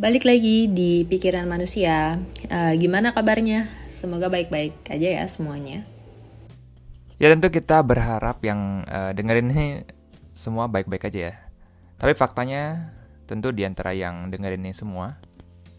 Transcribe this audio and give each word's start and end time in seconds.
Balik 0.00 0.24
lagi 0.24 0.64
di 0.64 1.04
pikiran 1.04 1.44
manusia, 1.44 2.16
uh, 2.48 2.72
gimana 2.72 3.12
kabarnya? 3.12 3.68
Semoga 3.92 4.32
baik-baik 4.32 4.88
aja 4.88 5.20
ya 5.20 5.24
semuanya. 5.28 5.84
Ya 7.20 7.28
tentu 7.28 7.52
kita 7.52 7.84
berharap 7.84 8.40
yang 8.40 8.80
uh, 8.88 9.12
dengerin 9.12 9.52
ini 9.52 9.84
semua 10.32 10.72
baik-baik 10.72 11.12
aja 11.12 11.20
ya. 11.20 11.34
Tapi 12.00 12.16
faktanya 12.16 12.96
tentu 13.28 13.52
di 13.52 13.60
antara 13.68 13.92
yang 13.92 14.32
dengerin 14.32 14.64
ini 14.64 14.72
semua, 14.72 15.20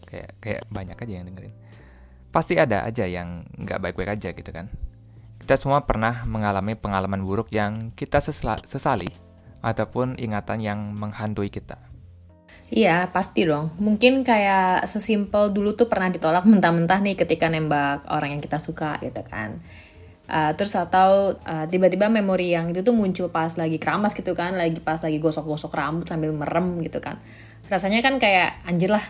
kayak 0.06 0.38
kayak 0.38 0.62
banyak 0.70 0.94
aja 0.94 1.12
yang 1.18 1.26
dengerin. 1.26 1.54
Pasti 2.30 2.54
ada 2.54 2.86
aja 2.86 3.02
yang 3.10 3.42
nggak 3.58 3.90
baik-baik 3.90 4.22
aja 4.22 4.30
gitu 4.30 4.50
kan. 4.54 4.70
Kita 5.42 5.58
semua 5.58 5.82
pernah 5.82 6.22
mengalami 6.30 6.78
pengalaman 6.78 7.26
buruk 7.26 7.50
yang 7.50 7.90
kita 7.98 8.22
sesali 8.22 9.10
ataupun 9.66 10.14
ingatan 10.14 10.62
yang 10.62 10.78
menghantui 10.94 11.50
kita. 11.50 11.90
Iya, 12.72 13.12
pasti 13.12 13.44
dong. 13.44 13.76
Mungkin 13.76 14.24
kayak 14.24 14.88
sesimpel 14.88 15.52
dulu 15.52 15.76
tuh 15.76 15.92
pernah 15.92 16.08
ditolak 16.08 16.48
mentah-mentah 16.48 17.04
nih 17.04 17.20
ketika 17.20 17.52
nembak 17.52 18.08
orang 18.08 18.32
yang 18.32 18.40
kita 18.40 18.56
suka 18.56 18.96
gitu 19.04 19.20
kan. 19.28 19.60
Uh, 20.24 20.56
terus 20.56 20.72
atau 20.72 21.36
uh, 21.36 21.68
tiba-tiba 21.68 22.08
memori 22.08 22.56
yang 22.56 22.72
itu 22.72 22.80
tuh 22.80 22.96
muncul 22.96 23.28
pas 23.28 23.52
lagi 23.60 23.76
keramas 23.76 24.16
gitu 24.16 24.32
kan, 24.32 24.56
lagi 24.56 24.80
pas 24.80 24.96
lagi 25.04 25.20
gosok-gosok 25.20 25.68
rambut 25.68 26.08
sambil 26.08 26.32
merem 26.32 26.80
gitu 26.80 27.04
kan. 27.04 27.20
Rasanya 27.68 28.00
kan 28.00 28.16
kayak 28.16 28.64
anjir 28.64 28.88
lah. 28.88 29.04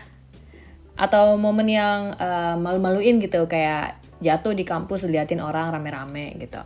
Atau 0.99 1.39
momen 1.39 1.71
yang 1.71 2.19
uh, 2.19 2.59
malu-maluin 2.59 3.23
gitu 3.23 3.47
kayak 3.47 3.95
jatuh 4.19 4.51
di 4.51 4.67
kampus 4.67 5.07
liatin 5.07 5.39
orang 5.39 5.71
rame-rame 5.71 6.35
gitu 6.35 6.59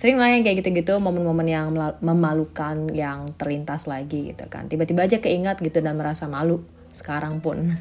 sering 0.00 0.16
lah 0.16 0.32
yang 0.32 0.40
kayak 0.40 0.64
gitu-gitu 0.64 0.96
momen-momen 0.96 1.44
yang 1.44 1.76
memalukan 2.00 2.88
yang 2.96 3.36
terlintas 3.36 3.84
lagi 3.84 4.32
gitu 4.32 4.48
kan. 4.48 4.64
Tiba-tiba 4.64 5.04
aja 5.04 5.20
keingat 5.20 5.60
gitu 5.60 5.84
dan 5.84 6.00
merasa 6.00 6.24
malu 6.24 6.64
sekarang 6.96 7.44
pun. 7.44 7.76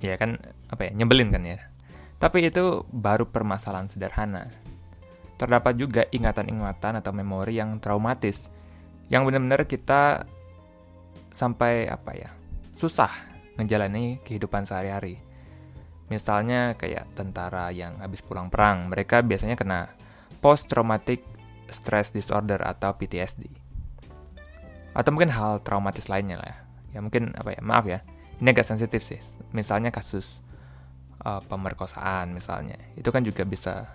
Ya 0.00 0.16
kan 0.16 0.40
apa 0.72 0.88
ya 0.88 0.96
nyebelin 0.96 1.28
kan 1.28 1.44
ya. 1.44 1.60
Tapi 2.16 2.48
itu 2.48 2.88
baru 2.88 3.28
permasalahan 3.28 3.92
sederhana. 3.92 4.48
Terdapat 5.36 5.76
juga 5.76 6.08
ingatan-ingatan 6.08 7.04
atau 7.04 7.12
memori 7.12 7.60
yang 7.60 7.76
traumatis 7.76 8.48
yang 9.12 9.28
benar-benar 9.28 9.68
kita 9.68 10.24
sampai 11.28 11.84
apa 11.84 12.16
ya 12.16 12.32
susah 12.72 13.12
menjalani 13.60 14.24
kehidupan 14.24 14.64
sehari-hari. 14.64 15.20
Misalnya 16.08 16.80
kayak 16.80 17.12
tentara 17.12 17.68
yang 17.76 18.00
habis 18.00 18.24
pulang 18.24 18.48
perang 18.48 18.88
mereka 18.88 19.20
biasanya 19.20 19.60
kena 19.60 20.00
post 20.40 20.72
traumatic 20.72 21.22
stress 21.70 22.10
disorder 22.10 22.58
atau 22.60 22.96
PTSD. 22.96 23.46
Atau 24.92 25.14
mungkin 25.14 25.30
hal 25.30 25.62
traumatis 25.62 26.10
lainnya 26.10 26.40
lah 26.40 26.48
ya. 26.50 26.58
Ya 26.90 26.98
mungkin 26.98 27.32
apa 27.38 27.54
ya, 27.54 27.60
maaf 27.62 27.86
ya. 27.86 28.02
Ini 28.42 28.50
agak 28.50 28.66
sensitif 28.66 29.06
sih. 29.06 29.20
Misalnya 29.54 29.94
kasus 29.94 30.42
uh, 31.22 31.38
pemerkosaan 31.44 32.34
misalnya. 32.34 32.76
Itu 32.98 33.14
kan 33.14 33.22
juga 33.22 33.46
bisa 33.46 33.86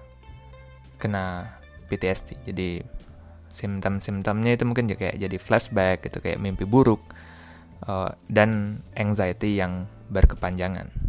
kena 0.96 1.58
PTSD. 1.92 2.48
Jadi 2.48 2.80
simptom-simptomnya 3.52 4.56
itu 4.56 4.64
mungkin 4.68 4.88
juga 4.88 5.08
kayak 5.08 5.18
jadi 5.20 5.38
flashback 5.40 5.98
gitu 6.08 6.20
kayak 6.20 6.40
mimpi 6.44 6.68
buruk 6.68 7.00
uh, 7.88 8.12
dan 8.28 8.80
anxiety 8.96 9.60
yang 9.60 9.88
berkepanjangan. 10.12 11.05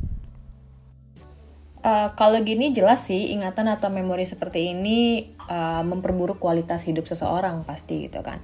Uh, 1.87 2.11
kalau 2.19 2.43
gini 2.43 2.75
jelas 2.75 3.07
sih 3.07 3.31
ingatan 3.31 3.71
atau 3.71 3.87
memori 3.95 4.27
seperti 4.27 4.75
ini 4.75 5.31
uh, 5.47 5.87
memperburuk 5.87 6.43
kualitas 6.43 6.83
hidup 6.83 7.07
seseorang 7.07 7.63
pasti 7.63 8.11
gitu 8.11 8.27
kan. 8.27 8.43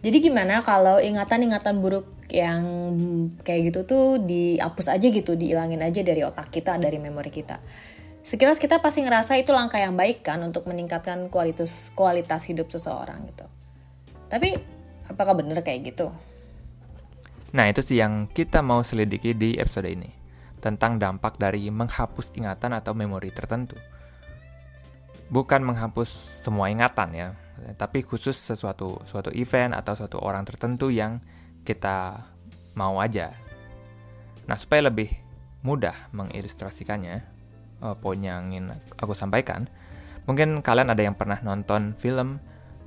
Jadi 0.00 0.24
gimana 0.24 0.64
kalau 0.64 0.96
ingatan-ingatan 0.96 1.84
buruk 1.84 2.08
yang 2.32 2.64
kayak 3.44 3.68
gitu 3.68 3.84
tuh 3.84 4.16
dihapus 4.16 4.96
aja 4.96 5.12
gitu, 5.12 5.36
dihilangin 5.36 5.84
aja 5.84 6.00
dari 6.00 6.24
otak 6.24 6.48
kita, 6.48 6.80
dari 6.80 6.96
memori 6.96 7.28
kita. 7.28 7.60
Sekilas 8.24 8.56
kita 8.56 8.80
pasti 8.80 9.04
ngerasa 9.04 9.36
itu 9.36 9.52
langkah 9.52 9.76
yang 9.76 9.92
baik 9.92 10.24
kan 10.24 10.40
untuk 10.40 10.64
meningkatkan 10.64 11.28
kualitas 11.28 11.92
kualitas 11.92 12.48
hidup 12.48 12.72
seseorang 12.72 13.28
gitu. 13.28 13.44
Tapi 14.32 14.56
apakah 15.12 15.36
bener 15.36 15.60
kayak 15.60 15.92
gitu? 15.92 16.08
Nah 17.52 17.68
itu 17.68 17.84
sih 17.84 18.00
yang 18.00 18.24
kita 18.24 18.64
mau 18.64 18.80
selidiki 18.80 19.36
di 19.36 19.60
episode 19.60 19.92
ini 19.92 20.23
tentang 20.64 20.96
dampak 20.96 21.36
dari 21.36 21.68
menghapus 21.68 22.32
ingatan 22.32 22.72
atau 22.72 22.96
memori 22.96 23.28
tertentu. 23.28 23.76
Bukan 25.28 25.60
menghapus 25.60 26.08
semua 26.40 26.72
ingatan 26.72 27.12
ya, 27.12 27.28
tapi 27.76 28.00
khusus 28.00 28.32
sesuatu 28.32 28.96
suatu 29.04 29.28
event 29.36 29.76
atau 29.76 29.92
suatu 29.92 30.16
orang 30.24 30.48
tertentu 30.48 30.88
yang 30.88 31.20
kita 31.68 32.24
mau 32.80 32.96
aja. 32.96 33.36
Nah, 34.48 34.56
supaya 34.56 34.88
lebih 34.88 35.12
mudah 35.64 35.96
mengilustrasikannya, 36.16 37.24
uh, 37.84 37.96
poin 37.96 38.20
yang 38.20 38.52
ingin 38.52 38.72
aku 38.96 39.12
sampaikan, 39.12 39.68
mungkin 40.24 40.60
kalian 40.64 40.92
ada 40.92 41.00
yang 41.04 41.16
pernah 41.16 41.40
nonton 41.40 41.96
film 41.96 42.40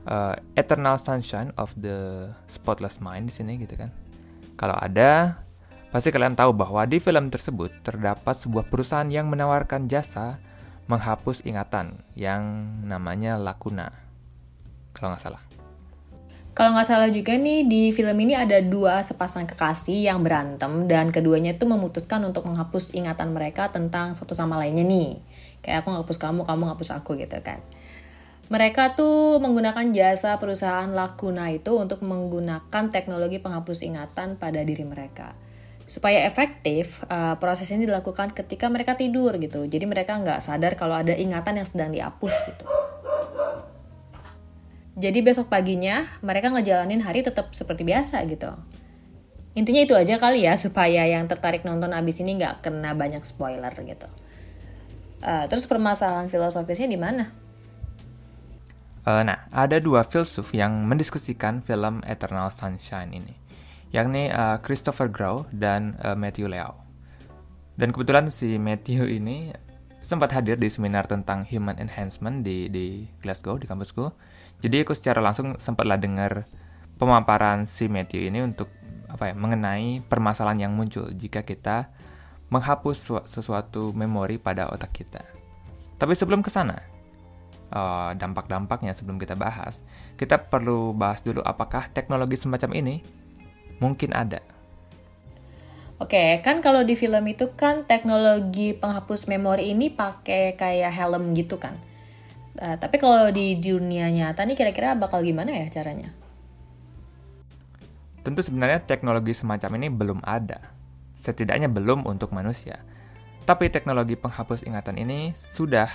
uh, 0.06 0.34
Eternal 0.54 1.02
Sunshine 1.02 1.54
of 1.58 1.74
the 1.78 2.30
Spotless 2.46 3.02
Mind 3.02 3.30
di 3.30 3.34
sini 3.34 3.58
gitu 3.58 3.74
kan. 3.74 3.90
Kalau 4.58 4.78
ada, 4.78 5.42
Pasti 5.88 6.12
kalian 6.12 6.36
tahu 6.36 6.52
bahwa 6.52 6.84
di 6.84 7.00
film 7.00 7.31
tersebut 7.31 7.72
terdapat 7.80 8.36
sebuah 8.36 8.68
perusahaan 8.68 9.08
yang 9.08 9.31
menawarkan 9.31 9.88
jasa 9.88 10.36
menghapus 10.92 11.48
ingatan 11.48 11.96
yang 12.12 12.44
namanya 12.84 13.40
Lakuna. 13.40 13.96
Kalau 14.92 15.16
nggak 15.16 15.24
salah. 15.24 15.44
Kalau 16.52 16.76
nggak 16.76 16.90
salah 16.90 17.08
juga 17.08 17.40
nih 17.40 17.70
di 17.70 17.81
film 17.96 18.18
ini 18.20 18.36
ada 18.36 18.59
dua 18.59 19.00
sepasang 19.00 19.47
kekasih 19.47 20.12
yang 20.12 20.28
berantem 20.28 20.92
dan 20.92 21.08
keduanya 21.14 21.56
itu 21.56 21.64
memutuskan 21.64 22.20
untuk 22.28 22.50
menghapus 22.52 22.92
ingatan 22.92 23.31
mereka 23.31 23.72
tentang 23.72 24.12
satu 24.12 24.36
sama 24.36 24.59
lainnya 24.59 24.84
nih. 24.84 25.24
Kayak 25.64 25.88
aku 25.88 25.96
ngapus 25.96 26.18
kamu, 26.20 26.42
kamu 26.44 26.62
ngapus 26.68 26.90
aku 27.00 27.16
gitu 27.16 27.40
kan. 27.40 27.64
Mereka 28.52 29.00
tuh 29.00 29.40
menggunakan 29.40 29.88
jasa 29.96 30.36
perusahaan 30.36 30.92
Lakuna 30.92 31.47
itu 31.56 31.80
untuk 31.80 32.03
menggunakan 32.03 32.84
teknologi 32.92 33.40
penghapus 33.40 33.88
ingatan 33.88 34.36
pada 34.36 34.59
diri 34.68 34.84
mereka 34.84 35.47
supaya 35.88 36.28
efektif 36.28 37.00
uh, 37.08 37.40
proses 37.40 37.72
ini 37.72 37.88
dilakukan 37.88 38.36
ketika 38.36 38.68
mereka 38.68 39.00
tidur 39.00 39.31
gitu. 39.40 39.64
Jadi 39.64 39.88
mereka 39.88 40.20
nggak 40.20 40.44
sadar 40.44 40.75
kalau 40.75 41.00
ada 41.00 41.16
ingatan 41.16 41.64
yang 41.64 41.68
sedang 41.68 41.96
dihapus 41.96 42.36
gitu. 42.52 42.66
Jadi 45.00 45.20
besok 45.24 45.47
paginya 45.47 46.12
mereka 46.20 46.52
ngejalanin 46.52 47.00
hari 47.00 47.24
tetap 47.24 47.56
seperti 47.56 47.88
biasa 47.88 48.20
gitu. 48.28 48.52
Intinya 49.56 49.81
itu 49.81 49.96
aja 49.96 50.20
kali 50.20 50.44
ya 50.44 50.59
supaya 50.59 51.08
yang 51.08 51.26
tertarik 51.26 51.64
nonton 51.64 51.96
abis 51.96 52.20
ini 52.20 52.36
nggak 52.36 52.68
kena 52.68 52.92
banyak 52.92 53.24
spoiler 53.24 53.72
gitu. 53.88 54.12
Uh, 55.24 55.47
terus 55.47 55.66
permasalahan 55.66 56.28
filosofisnya 56.28 56.92
di 56.92 57.00
mana? 57.00 57.31
Uh, 59.08 59.24
nah 59.24 59.47
ada 59.56 59.80
dua 59.80 60.03
filsuf 60.03 60.52
yang 60.52 60.84
mendiskusikan 60.84 61.64
film 61.64 62.03
Eternal 62.03 62.52
Sunshine 62.52 63.16
ini 63.16 63.47
yakni 63.92 64.30
uh, 64.31 64.59
Christopher 64.59 65.08
Grau 65.08 65.48
dan 65.53 65.96
uh, 66.03 66.16
Matthew 66.18 66.52
Leao. 66.52 66.75
Dan 67.78 67.94
kebetulan 67.94 68.28
si 68.34 68.58
Matthew 68.58 69.06
ini 69.06 69.53
sempat 70.02 70.34
hadir 70.34 70.56
di 70.56 70.72
seminar 70.72 71.06
tentang 71.06 71.44
human 71.46 71.78
enhancement 71.78 72.42
di 72.42 72.72
di 72.72 73.06
Glasgow 73.22 73.59
di 73.59 73.68
kampusku. 73.70 74.09
Jadi 74.64 74.81
aku 74.81 74.97
secara 74.97 75.22
langsung 75.22 75.59
sempatlah 75.62 76.02
dengar 76.02 76.50
pemaparan 76.97 77.70
si 77.70 77.86
Matthew 77.86 78.34
ini 78.34 78.42
untuk 78.42 78.74
apa 79.08 79.31
ya 79.31 79.36
mengenai 79.38 80.03
permasalahan 80.03 80.68
yang 80.68 80.74
muncul 80.74 81.08
jika 81.14 81.46
kita 81.46 81.94
menghapus 82.50 83.28
sesuatu 83.28 83.92
memori 83.94 84.40
pada 84.40 84.72
otak 84.72 84.92
kita. 84.96 85.22
Tapi 86.00 86.14
sebelum 86.16 86.42
ke 86.42 86.50
sana, 86.50 86.80
uh, 87.72 88.12
dampak-dampaknya 88.16 88.96
sebelum 88.96 89.20
kita 89.20 89.36
bahas, 89.36 89.84
kita 90.16 90.40
perlu 90.40 90.96
bahas 90.96 91.22
dulu 91.22 91.44
apakah 91.44 91.91
teknologi 91.91 92.40
semacam 92.40 92.72
ini 92.79 92.96
mungkin 93.78 94.14
ada. 94.14 94.41
Oke, 95.97 96.38
kan 96.46 96.62
kalau 96.62 96.85
di 96.85 96.94
film 96.94 97.26
itu 97.26 97.58
kan 97.58 97.82
teknologi 97.90 98.78
penghapus 98.78 99.26
memori 99.26 99.74
ini 99.74 99.90
pakai 99.90 100.53
kayak 100.53 100.94
helm 100.94 101.34
gitu 101.34 101.58
kan. 101.58 101.74
Uh, 102.58 102.78
tapi 102.78 103.02
kalau 103.02 103.34
di 103.34 103.58
dunia 103.58 104.09
nyata 104.14 104.46
nih 104.46 104.53
kira-kira 104.53 104.94
bakal 104.94 105.26
gimana 105.26 105.58
ya 105.58 105.66
caranya? 105.74 106.14
Tentu 108.22 108.46
sebenarnya 108.46 108.85
teknologi 108.85 109.34
semacam 109.34 109.78
ini 109.82 109.88
belum 109.90 110.20
ada. 110.22 110.70
Setidaknya 111.18 111.66
belum 111.66 112.06
untuk 112.06 112.30
manusia. 112.30 112.82
Tapi 113.50 113.73
teknologi 113.73 114.14
penghapus 114.14 114.70
ingatan 114.70 115.02
ini 115.02 115.34
sudah 115.34 115.90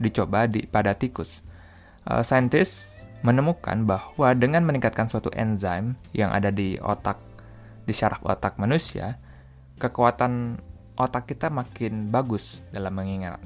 dicoba 0.00 0.48
di 0.48 0.64
pada 0.64 0.96
tikus. 0.96 1.44
Uh, 2.08 2.24
saintis 2.24 2.93
menemukan 3.24 3.88
bahwa 3.88 4.36
dengan 4.36 4.68
meningkatkan 4.68 5.08
suatu 5.08 5.32
enzim 5.32 5.96
yang 6.12 6.28
ada 6.30 6.52
di 6.52 6.76
otak 6.76 7.16
di 7.88 7.92
syaraf 7.96 8.20
otak 8.20 8.60
manusia, 8.60 9.16
kekuatan 9.80 10.60
otak 11.00 11.32
kita 11.32 11.48
makin 11.48 12.12
bagus 12.12 12.68
dalam 12.68 12.92
mengingat. 12.92 13.40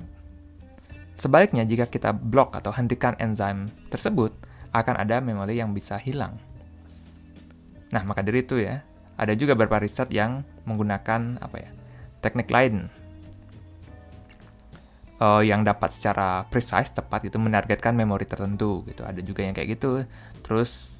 Sebaliknya, 1.18 1.66
jika 1.66 1.86
kita 1.86 2.14
blok 2.14 2.58
atau 2.58 2.74
hentikan 2.74 3.14
enzim 3.18 3.70
tersebut, 3.90 4.34
akan 4.74 4.98
ada 4.98 5.18
memori 5.22 5.58
yang 5.58 5.74
bisa 5.74 5.98
hilang. 5.98 6.38
Nah, 7.90 8.02
maka 8.06 8.22
dari 8.22 8.46
itu 8.46 8.58
ya, 8.60 8.82
ada 9.18 9.34
juga 9.34 9.58
beberapa 9.58 9.82
riset 9.82 10.10
yang 10.14 10.46
menggunakan 10.62 11.42
apa 11.42 11.56
ya 11.58 11.70
teknik 12.22 12.48
lain 12.50 12.86
uh, 15.18 15.42
yang 15.42 15.62
dapat 15.66 15.90
secara 15.92 16.46
precise 16.46 16.90
tepat 16.94 17.28
itu 17.28 17.36
menargetkan 17.36 17.94
memori 17.94 18.24
tertentu 18.24 18.86
gitu. 18.86 19.02
Ada 19.04 19.20
juga 19.22 19.44
yang 19.46 19.54
kayak 19.54 19.78
gitu. 19.78 20.02
Terus 20.42 20.98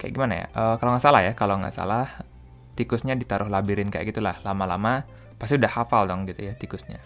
kayak 0.00 0.12
gimana 0.16 0.34
ya? 0.44 0.46
Uh, 0.52 0.74
kalau 0.80 0.96
nggak 0.96 1.04
salah 1.04 1.20
ya 1.24 1.32
kalau 1.36 1.54
nggak 1.60 1.74
salah 1.74 2.06
tikusnya 2.78 3.12
ditaruh 3.18 3.52
labirin 3.52 3.92
kayak 3.92 4.14
gitulah 4.14 4.40
lama-lama 4.40 5.04
pasti 5.36 5.60
udah 5.60 5.72
hafal 5.72 6.08
dong 6.08 6.24
gitu 6.28 6.48
ya 6.48 6.56
tikusnya. 6.56 7.00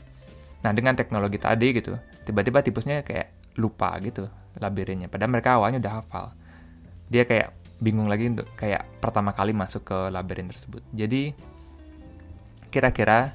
Nah 0.62 0.70
dengan 0.70 0.94
teknologi 0.94 1.38
tadi 1.42 1.74
gitu 1.74 1.98
tiba-tiba 2.22 2.62
tikusnya 2.62 3.02
kayak 3.02 3.54
lupa 3.58 3.94
gitu 4.02 4.30
labirinnya. 4.58 5.10
Padahal 5.10 5.30
mereka 5.34 5.58
awalnya 5.58 5.78
udah 5.82 5.94
hafal. 6.02 6.26
Dia 7.10 7.26
kayak 7.26 7.54
bingung 7.82 8.06
lagi 8.06 8.30
untuk 8.30 8.46
kayak 8.54 8.86
pertama 9.02 9.34
kali 9.34 9.50
masuk 9.50 9.82
ke 9.82 9.98
labirin 10.14 10.46
tersebut. 10.46 10.82
Jadi 10.94 11.34
kira-kira 12.70 13.34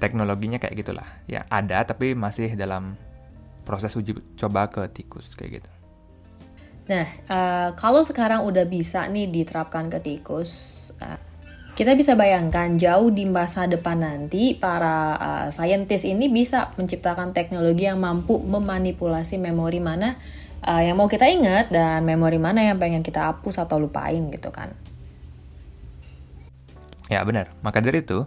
teknologinya 0.00 0.56
kayak 0.56 0.74
gitulah. 0.80 1.06
Ya 1.28 1.44
ada 1.52 1.84
tapi 1.84 2.16
masih 2.16 2.56
dalam 2.56 2.96
proses 3.68 3.92
uji 3.94 4.16
coba 4.34 4.72
ke 4.72 4.88
tikus 4.90 5.36
kayak 5.36 5.62
gitu. 5.62 5.70
Nah 6.88 7.06
uh, 7.28 7.68
kalau 7.76 8.02
sekarang 8.02 8.48
udah 8.48 8.64
bisa 8.66 9.06
nih 9.06 9.28
diterapkan 9.28 9.92
ke 9.92 10.00
tikus 10.02 10.50
uh, 10.98 11.20
kita 11.78 11.94
bisa 11.94 12.18
bayangkan 12.18 12.76
jauh 12.76 13.08
di 13.14 13.24
masa 13.24 13.64
depan 13.64 14.02
nanti 14.02 14.58
para 14.58 15.16
uh, 15.16 15.46
saintis 15.48 16.02
ini 16.04 16.26
bisa 16.28 16.74
menciptakan 16.74 17.30
teknologi 17.30 17.86
yang 17.86 18.02
mampu 18.02 18.36
memanipulasi 18.42 19.38
memori 19.38 19.78
mana 19.78 20.18
uh, 20.66 20.82
yang 20.82 20.98
mau 20.98 21.08
kita 21.08 21.24
ingat 21.30 21.72
dan 21.72 22.04
memori 22.04 22.36
mana 22.36 22.60
yang 22.64 22.76
pengen 22.76 23.00
kita 23.00 23.32
hapus 23.32 23.62
atau 23.64 23.80
lupain 23.80 24.20
gitu 24.28 24.50
kan. 24.52 24.74
Ya 27.10 27.26
benar, 27.26 27.50
maka 27.64 27.82
dari 27.82 28.06
itu 28.06 28.22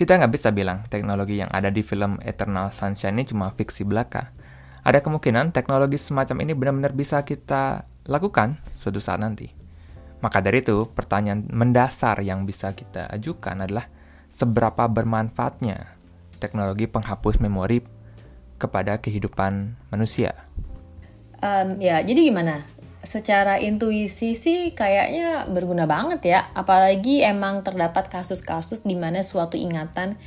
kita 0.00 0.16
nggak 0.16 0.32
bisa 0.32 0.48
bilang 0.48 0.80
teknologi 0.88 1.44
yang 1.44 1.52
ada 1.52 1.68
di 1.68 1.84
film 1.84 2.16
Eternal 2.24 2.72
Sunshine 2.72 3.20
ini 3.20 3.28
cuma 3.28 3.52
fiksi 3.52 3.84
belaka. 3.84 4.32
Ada 4.80 5.04
kemungkinan 5.04 5.52
teknologi 5.52 6.00
semacam 6.00 6.40
ini 6.40 6.56
benar-benar 6.56 6.96
bisa 6.96 7.20
kita 7.20 7.84
lakukan 8.08 8.56
suatu 8.72 8.96
saat 8.96 9.20
nanti. 9.20 9.52
Maka 10.24 10.40
dari 10.40 10.64
itu, 10.64 10.88
pertanyaan 10.88 11.44
mendasar 11.52 12.16
yang 12.24 12.48
bisa 12.48 12.72
kita 12.72 13.12
ajukan 13.12 13.60
adalah 13.60 13.92
seberapa 14.32 14.88
bermanfaatnya 14.88 15.92
teknologi 16.40 16.88
penghapus 16.88 17.36
memori 17.44 17.84
kepada 18.56 19.04
kehidupan 19.04 19.76
manusia. 19.92 20.32
Um, 21.44 21.76
ya, 21.76 22.00
jadi 22.00 22.32
gimana? 22.32 22.64
Secara 23.00 23.56
intuisi 23.56 24.36
sih 24.36 24.76
kayaknya 24.76 25.48
berguna 25.48 25.88
banget 25.88 26.20
ya. 26.24 26.40
Apalagi 26.52 27.24
emang 27.24 27.64
terdapat 27.64 28.12
kasus-kasus 28.12 28.84
di 28.84 28.96
mana 28.96 29.24
suatu 29.24 29.56
ingatan 29.56 30.20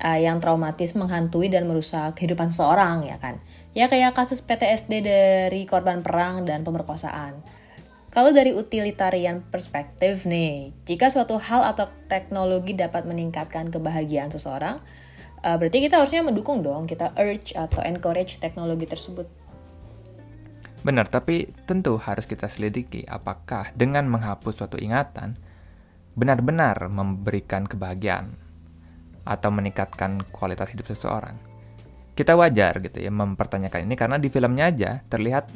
uh, 0.00 0.18
yang 0.18 0.38
traumatis 0.38 0.94
menghantui 0.94 1.50
dan 1.50 1.66
merusak 1.66 2.16
kehidupan 2.16 2.48
seseorang 2.48 3.06
ya 3.06 3.18
kan. 3.18 3.38
Ya 3.76 3.86
kayak 3.86 4.14
kasus 4.14 4.42
PTSD 4.42 5.02
dari 5.02 5.62
korban 5.66 6.02
perang 6.02 6.46
dan 6.46 6.62
pemerkosaan. 6.62 7.38
Kalau 8.10 8.34
dari 8.34 8.50
utilitarian 8.50 9.38
perspektif 9.54 10.26
nih, 10.26 10.74
jika 10.82 11.14
suatu 11.14 11.38
hal 11.38 11.62
atau 11.62 11.86
teknologi 12.10 12.74
dapat 12.74 13.06
meningkatkan 13.06 13.70
kebahagiaan 13.70 14.34
seseorang, 14.34 14.82
uh, 15.46 15.54
berarti 15.54 15.78
kita 15.78 16.02
harusnya 16.02 16.26
mendukung 16.26 16.66
dong, 16.66 16.90
kita 16.90 17.14
urge 17.14 17.54
atau 17.54 17.78
encourage 17.86 18.42
teknologi 18.42 18.90
tersebut. 18.90 19.39
Benar, 20.80 21.12
tapi 21.12 21.44
tentu 21.68 22.00
harus 22.00 22.24
kita 22.24 22.48
selidiki 22.48 23.04
apakah 23.04 23.68
dengan 23.76 24.08
menghapus 24.08 24.64
suatu 24.64 24.80
ingatan 24.80 25.36
benar-benar 26.16 26.88
memberikan 26.88 27.68
kebahagiaan 27.68 28.32
atau 29.28 29.52
meningkatkan 29.52 30.24
kualitas 30.32 30.72
hidup 30.72 30.88
seseorang. 30.88 31.36
Kita 32.16 32.32
wajar 32.32 32.80
gitu 32.80 33.00
ya 33.00 33.12
mempertanyakan 33.12 33.84
ini 33.84 33.94
karena 33.96 34.16
di 34.16 34.32
filmnya 34.32 34.72
aja 34.72 34.90
terlihat 35.06 35.52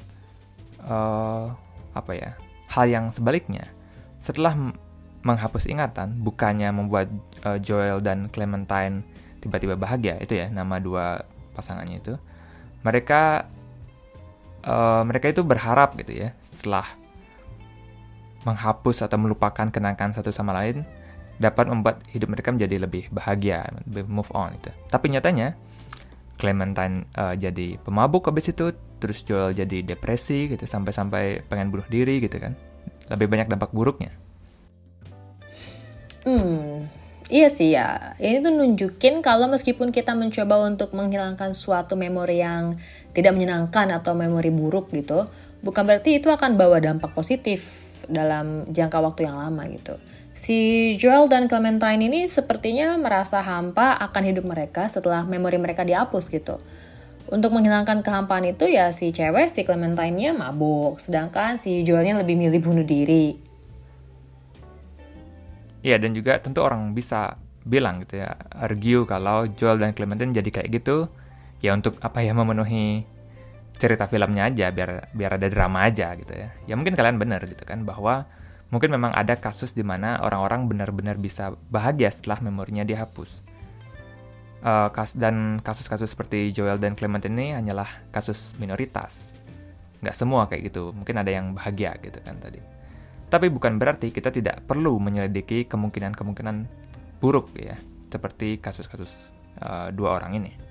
uh, 0.88 1.48
apa 1.96 2.12
ya 2.12 2.30
hal 2.76 2.86
yang 2.88 3.08
sebaliknya. 3.08 3.64
Setelah 4.20 4.56
menghapus 5.24 5.68
ingatan, 5.68 6.20
bukannya 6.20 6.68
membuat 6.68 7.08
uh, 7.48 7.56
Joel 7.56 8.04
dan 8.04 8.28
Clementine 8.28 9.04
tiba-tiba 9.40 9.76
bahagia 9.76 10.20
itu 10.20 10.36
ya 10.36 10.52
nama 10.52 10.80
dua 10.80 11.24
pasangannya 11.56 12.00
itu. 12.00 12.14
Mereka 12.84 13.48
uh, 14.64 15.02
mereka 15.06 15.30
itu 15.30 15.44
berharap 15.44 15.94
gitu 16.00 16.16
ya 16.26 16.32
setelah 16.40 16.84
menghapus 18.44 19.08
atau 19.08 19.16
melupakan 19.16 19.68
kenangan 19.72 20.12
satu 20.12 20.28
sama 20.28 20.52
lain 20.52 20.84
dapat 21.40 21.66
membuat 21.66 22.04
hidup 22.12 22.30
mereka 22.30 22.54
menjadi 22.54 22.86
lebih 22.86 23.10
bahagia, 23.10 23.66
lebih 23.88 24.06
move 24.06 24.30
on 24.36 24.54
itu. 24.54 24.70
Tapi 24.88 25.10
nyatanya 25.10 25.56
Clementine 26.34 27.06
uh, 27.14 27.34
jadi 27.38 27.78
pemabuk 27.78 28.26
habis 28.26 28.50
itu, 28.50 28.74
terus 28.98 29.22
Joel 29.22 29.54
jadi 29.54 29.86
depresi 29.86 30.50
gitu 30.50 30.66
sampai-sampai 30.66 31.46
pengen 31.46 31.70
bunuh 31.70 31.86
diri 31.86 32.18
gitu 32.20 32.36
kan. 32.42 32.58
Lebih 33.08 33.30
banyak 33.30 33.48
dampak 33.48 33.70
buruknya. 33.70 34.12
Hmm, 36.26 36.88
iya 37.30 37.48
sih 37.48 37.76
ya. 37.76 38.16
Ini 38.18 38.42
tuh 38.42 38.50
nunjukin 38.50 39.22
kalau 39.22 39.46
meskipun 39.46 39.94
kita 39.94 40.16
mencoba 40.16 40.66
untuk 40.66 40.90
menghilangkan 40.96 41.54
suatu 41.54 41.94
memori 41.94 42.42
yang 42.42 42.80
tidak 43.14 43.32
menyenangkan 43.38 43.94
atau 43.94 44.12
memori 44.18 44.50
buruk 44.50 44.90
gitu, 44.90 45.30
bukan 45.62 45.82
berarti 45.86 46.18
itu 46.20 46.28
akan 46.28 46.58
bawa 46.58 46.82
dampak 46.82 47.14
positif 47.14 47.64
dalam 48.10 48.68
jangka 48.68 48.98
waktu 49.00 49.24
yang 49.30 49.40
lama 49.40 49.64
gitu. 49.70 49.96
Si 50.34 50.92
Joel 50.98 51.30
dan 51.30 51.46
Clementine 51.46 52.10
ini 52.10 52.26
sepertinya 52.26 52.98
merasa 52.98 53.38
hampa 53.38 53.94
akan 54.02 54.22
hidup 54.34 54.44
mereka 54.44 54.90
setelah 54.90 55.22
memori 55.22 55.62
mereka 55.62 55.86
dihapus 55.86 56.26
gitu. 56.26 56.58
Untuk 57.30 57.54
menghilangkan 57.56 58.04
kehampaan 58.04 58.44
itu 58.44 58.68
ya 58.68 58.92
si 58.92 59.14
cewek, 59.14 59.48
si 59.48 59.64
Clementine-nya 59.64 60.36
mabuk, 60.36 61.00
sedangkan 61.00 61.56
si 61.56 61.86
Joelnya 61.86 62.20
lebih 62.20 62.36
milih 62.36 62.60
bunuh 62.60 62.84
diri. 62.84 63.38
Iya, 65.80 65.96
dan 66.02 66.12
juga 66.12 66.36
tentu 66.42 66.60
orang 66.60 66.92
bisa 66.92 67.38
bilang 67.64 68.04
gitu 68.04 68.20
ya, 68.20 68.36
argue 68.52 69.08
kalau 69.08 69.48
Joel 69.48 69.80
dan 69.80 69.96
Clementine 69.96 70.36
jadi 70.36 70.50
kayak 70.50 70.68
gitu, 70.82 71.08
ya 71.64 71.72
untuk 71.72 71.96
apa 72.04 72.20
ya 72.20 72.36
memenuhi 72.36 73.08
cerita 73.80 74.04
filmnya 74.04 74.52
aja 74.52 74.68
biar 74.68 75.08
biar 75.16 75.40
ada 75.40 75.48
drama 75.48 75.88
aja 75.88 76.12
gitu 76.12 76.36
ya. 76.36 76.52
Ya 76.68 76.74
mungkin 76.76 76.92
kalian 76.92 77.16
benar 77.16 77.40
gitu 77.48 77.64
kan 77.64 77.88
bahwa 77.88 78.28
mungkin 78.68 78.92
memang 78.92 79.16
ada 79.16 79.32
kasus 79.40 79.72
di 79.72 79.80
mana 79.80 80.20
orang-orang 80.20 80.68
benar-benar 80.68 81.16
bisa 81.16 81.56
bahagia 81.72 82.12
setelah 82.12 82.44
memorinya 82.44 82.84
dihapus. 82.84 83.40
Uh, 84.64 84.88
kas 84.92 85.12
dan 85.16 85.60
kasus-kasus 85.60 86.16
seperti 86.16 86.48
Joel 86.52 86.80
dan 86.80 86.96
Clement 86.96 87.24
ini 87.24 87.56
hanyalah 87.56 87.88
kasus 88.12 88.52
minoritas. 88.60 89.32
Nggak 90.04 90.16
semua 90.20 90.44
kayak 90.48 90.68
gitu 90.68 90.92
mungkin 90.92 91.16
ada 91.16 91.32
yang 91.32 91.56
bahagia 91.56 91.96
gitu 92.00 92.20
kan 92.20 92.36
tadi. 92.40 92.60
Tapi 93.28 93.48
bukan 93.48 93.80
berarti 93.80 94.12
kita 94.12 94.28
tidak 94.28 94.68
perlu 94.68 95.00
menyelidiki 95.00 95.64
kemungkinan-kemungkinan 95.64 96.56
buruk 97.18 97.56
ya 97.56 97.74
seperti 98.12 98.62
kasus-kasus 98.62 99.34
uh, 99.58 99.90
dua 99.90 100.22
orang 100.22 100.38
ini 100.38 100.63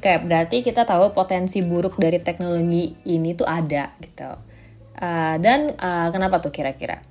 Oke, 0.00 0.16
berarti 0.16 0.64
kita 0.64 0.88
tahu 0.88 1.12
potensi 1.12 1.60
buruk 1.60 2.00
dari 2.00 2.16
teknologi 2.24 2.96
ini 3.04 3.36
tuh 3.36 3.44
ada 3.44 3.92
gitu. 4.00 4.32
Uh, 4.96 5.36
dan 5.36 5.76
uh, 5.76 6.08
kenapa 6.08 6.40
tuh 6.40 6.48
kira-kira? 6.48 7.04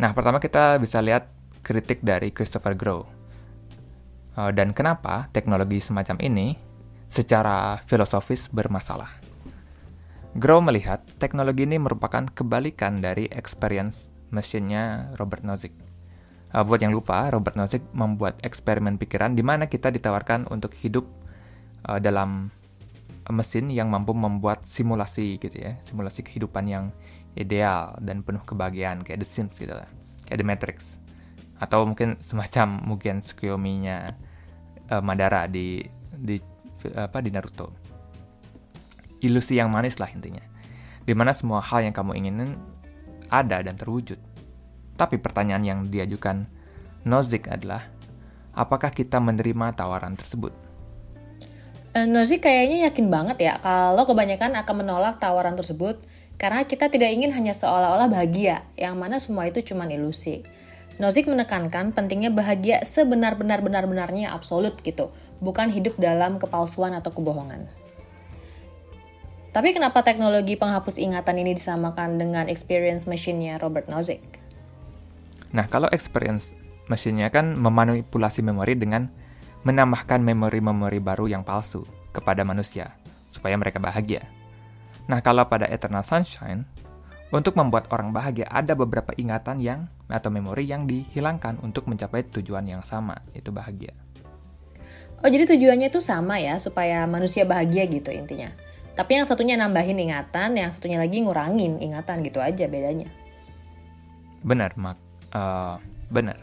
Nah, 0.00 0.16
pertama 0.16 0.40
kita 0.40 0.80
bisa 0.80 1.04
lihat 1.04 1.28
kritik 1.60 2.00
dari 2.00 2.32
Christopher 2.32 2.72
Grow. 2.72 3.04
Uh, 4.32 4.48
dan 4.56 4.72
kenapa 4.72 5.28
teknologi 5.28 5.76
semacam 5.76 6.16
ini 6.24 6.56
secara 7.04 7.84
filosofis 7.84 8.48
bermasalah. 8.48 9.12
Grow 10.40 10.64
melihat 10.64 11.04
teknologi 11.20 11.68
ini 11.68 11.76
merupakan 11.76 12.24
kebalikan 12.32 13.04
dari 13.04 13.28
experience 13.28 14.08
mesinnya 14.32 15.12
Robert 15.20 15.44
Nozick. 15.44 15.83
Uh, 16.54 16.62
buat 16.62 16.78
yang 16.78 16.94
lupa, 16.94 17.26
Robert 17.34 17.58
Nozick 17.58 17.82
membuat 17.90 18.38
eksperimen 18.46 18.94
pikiran 18.94 19.34
di 19.34 19.42
mana 19.42 19.66
kita 19.66 19.90
ditawarkan 19.90 20.46
untuk 20.54 20.70
hidup 20.78 21.02
uh, 21.90 21.98
dalam 21.98 22.46
mesin 23.26 23.74
yang 23.74 23.90
mampu 23.90 24.14
membuat 24.14 24.62
simulasi 24.62 25.42
gitu 25.42 25.58
ya, 25.58 25.74
simulasi 25.82 26.22
kehidupan 26.22 26.70
yang 26.70 26.84
ideal 27.34 27.98
dan 27.98 28.22
penuh 28.22 28.46
kebahagiaan 28.46 29.02
kayak 29.02 29.18
The 29.18 29.26
Sims 29.26 29.58
gitu 29.58 29.74
lah, 29.74 29.90
kayak 30.30 30.38
The 30.38 30.46
Matrix 30.46 31.02
atau 31.58 31.86
mungkin 31.86 32.20
semacam 32.22 32.82
mungkin 32.86 33.18
Tsukuyomi-nya 33.18 34.14
uh, 34.94 35.02
Madara 35.02 35.50
di 35.50 35.82
di 36.14 36.38
apa 36.94 37.18
di 37.18 37.34
Naruto. 37.34 37.72
Ilusi 39.24 39.56
yang 39.56 39.72
manis 39.72 39.96
lah 39.96 40.12
intinya. 40.12 40.44
Di 41.02 41.16
mana 41.16 41.32
semua 41.32 41.64
hal 41.64 41.82
yang 41.82 41.96
kamu 41.96 42.12
inginin 42.14 42.54
ada 43.32 43.64
dan 43.64 43.72
terwujud 43.72 44.20
tapi 44.94 45.18
pertanyaan 45.18 45.64
yang 45.64 45.80
diajukan 45.86 46.46
Nozick 47.04 47.50
adalah, 47.52 47.84
apakah 48.56 48.88
kita 48.94 49.20
menerima 49.20 49.76
tawaran 49.76 50.16
tersebut? 50.16 50.54
Uh, 51.94 52.08
Nozick 52.08 52.42
kayaknya 52.42 52.90
yakin 52.90 53.06
banget 53.06 53.38
ya 53.38 53.54
kalau 53.62 54.02
kebanyakan 54.02 54.58
akan 54.58 54.74
menolak 54.82 55.22
tawaran 55.22 55.54
tersebut 55.54 56.02
Karena 56.34 56.66
kita 56.66 56.90
tidak 56.90 57.14
ingin 57.14 57.30
hanya 57.30 57.54
seolah-olah 57.54 58.10
bahagia, 58.10 58.66
yang 58.74 58.98
mana 58.98 59.22
semua 59.22 59.46
itu 59.46 59.62
cuma 59.62 59.86
ilusi. 59.86 60.42
Nozick 60.98 61.30
menekankan 61.30 61.94
pentingnya 61.94 62.30
bahagia 62.30 62.82
sebenar-benar 62.86 63.62
benar-benarnya 63.62 64.34
absolut 64.34 64.78
gitu, 64.82 65.14
bukan 65.38 65.70
hidup 65.70 65.94
dalam 65.98 66.42
kepalsuan 66.42 66.94
atau 66.94 67.14
kebohongan. 67.14 67.66
Tapi 69.54 69.70
kenapa 69.70 70.02
teknologi 70.02 70.58
penghapus 70.58 70.98
ingatan 70.98 71.38
ini 71.38 71.54
disamakan 71.54 72.18
dengan 72.18 72.50
experience 72.50 73.06
machine-nya 73.06 73.62
Robert 73.62 73.86
Nozick? 73.86 74.42
Nah, 75.54 75.70
kalau 75.70 75.86
experience 75.94 76.58
machine-nya 76.90 77.30
kan 77.30 77.54
memanipulasi 77.54 78.42
memori 78.42 78.74
dengan 78.74 79.06
menambahkan 79.62 80.20
memori-memori 80.20 81.00
baru 81.00 81.30
yang 81.30 81.46
palsu 81.46 81.86
kepada 82.10 82.42
manusia, 82.42 82.98
supaya 83.30 83.54
mereka 83.56 83.78
bahagia. 83.78 84.26
Nah, 85.06 85.22
kalau 85.22 85.46
pada 85.46 85.70
Eternal 85.70 86.02
Sunshine, 86.02 86.66
untuk 87.30 87.54
membuat 87.54 87.88
orang 87.90 88.10
bahagia 88.10 88.50
ada 88.50 88.76
beberapa 88.76 89.14
ingatan 89.16 89.62
yang 89.62 89.86
atau 90.10 90.28
memori 90.28 90.68
yang 90.68 90.84
dihilangkan 90.84 91.58
untuk 91.64 91.88
mencapai 91.88 92.26
tujuan 92.30 92.66
yang 92.68 92.82
sama, 92.84 93.22
itu 93.32 93.48
bahagia. 93.54 93.94
Oh, 95.24 95.30
jadi 95.30 95.56
tujuannya 95.56 95.88
itu 95.88 96.04
sama 96.04 96.36
ya, 96.36 96.60
supaya 96.60 97.08
manusia 97.08 97.48
bahagia 97.48 97.88
gitu 97.88 98.12
intinya. 98.12 98.52
Tapi 98.94 99.18
yang 99.18 99.26
satunya 99.26 99.58
nambahin 99.58 99.96
ingatan, 99.98 100.54
yang 100.54 100.70
satunya 100.70 101.00
lagi 101.00 101.24
ngurangin 101.24 101.80
ingatan 101.80 102.22
gitu 102.22 102.38
aja 102.38 102.68
bedanya. 102.68 103.08
Benar, 104.44 104.76
Mak. 104.76 105.03
Uh, 105.34 105.76
benar. 106.08 106.38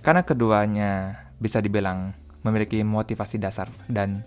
Karena 0.00 0.24
keduanya 0.24 1.22
bisa 1.36 1.60
dibilang 1.60 2.16
memiliki 2.44 2.80
motivasi 2.80 3.36
dasar 3.36 3.68
dan 3.88 4.24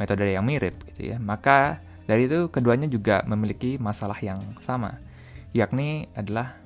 metode 0.00 0.24
yang 0.24 0.44
mirip 0.44 0.74
gitu 0.92 1.14
ya. 1.14 1.16
Maka 1.20 1.80
dari 2.04 2.28
itu 2.28 2.52
keduanya 2.52 2.88
juga 2.88 3.24
memiliki 3.24 3.80
masalah 3.80 4.16
yang 4.20 4.40
sama, 4.60 5.00
yakni 5.56 6.08
adalah 6.12 6.56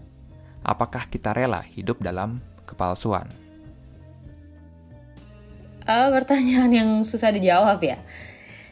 apakah 0.67 1.07
kita 1.07 1.31
rela 1.31 1.63
hidup 1.63 2.03
dalam 2.03 2.43
kepalsuan. 2.67 3.31
Uh, 5.89 6.13
pertanyaan 6.13 6.71
yang 6.75 6.91
susah 7.07 7.33
dijawab 7.33 7.81
ya. 7.81 7.97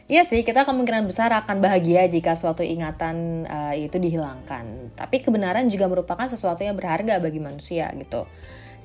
Iya 0.07 0.23
sih, 0.23 0.47
kita 0.47 0.63
kemungkinan 0.63 1.03
besar 1.03 1.35
akan 1.35 1.59
bahagia 1.59 2.07
jika 2.07 2.31
suatu 2.31 2.63
ingatan 2.63 3.43
uh, 3.43 3.75
itu 3.75 3.99
dihilangkan. 3.99 4.95
Tapi 4.95 5.19
kebenaran 5.19 5.67
juga 5.67 5.91
merupakan 5.91 6.23
sesuatu 6.23 6.63
yang 6.63 6.79
berharga 6.79 7.19
bagi 7.19 7.43
manusia 7.43 7.91
gitu. 7.91 8.23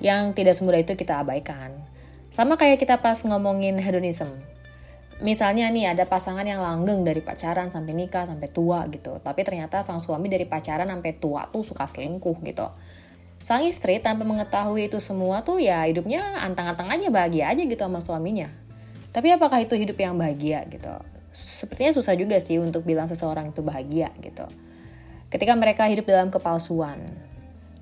Yang 0.03 0.35
tidak 0.35 0.59
semudah 0.59 0.83
itu 0.83 0.99
kita 0.99 1.23
abaikan. 1.23 1.79
Sama 2.35 2.59
kayak 2.59 2.83
kita 2.83 2.99
pas 2.99 3.23
ngomongin 3.23 3.79
hedonism. 3.79 4.35
Misalnya 5.23 5.71
nih 5.71 5.95
ada 5.95 6.11
pasangan 6.11 6.43
yang 6.43 6.59
langgeng 6.59 7.07
dari 7.07 7.23
pacaran 7.23 7.71
sampai 7.71 7.95
nikah 7.95 8.27
sampai 8.27 8.51
tua 8.51 8.91
gitu. 8.91 9.23
Tapi 9.23 9.47
ternyata 9.47 9.79
sang 9.87 10.03
suami 10.03 10.27
dari 10.27 10.43
pacaran 10.43 10.91
sampai 10.91 11.23
tua 11.23 11.47
tuh 11.55 11.63
suka 11.63 11.87
selingkuh 11.87 12.43
gitu. 12.43 12.67
Sang 13.39 13.63
istri 13.63 14.03
tanpa 14.03 14.27
mengetahui 14.27 14.91
itu 14.91 14.99
semua 14.99 15.47
tuh 15.47 15.63
ya 15.63 15.87
hidupnya 15.87 16.43
antang-antang 16.43 16.91
aja 16.91 17.07
bahagia 17.15 17.55
aja 17.55 17.63
gitu 17.63 17.79
sama 17.79 18.03
suaminya. 18.03 18.51
Tapi 19.13 19.29
apakah 19.37 19.61
itu 19.61 19.77
hidup 19.77 20.01
yang 20.01 20.17
bahagia 20.17 20.65
gitu? 20.73 20.89
Sepertinya 21.33 21.93
susah 21.93 22.17
juga 22.17 22.41
sih 22.41 22.57
untuk 22.57 22.85
bilang 22.85 23.09
seseorang 23.13 23.53
itu 23.53 23.61
bahagia 23.61 24.09
gitu. 24.25 24.49
Ketika 25.29 25.53
mereka 25.53 25.89
hidup 25.89 26.09
dalam 26.09 26.33
kepalsuan. 26.33 27.29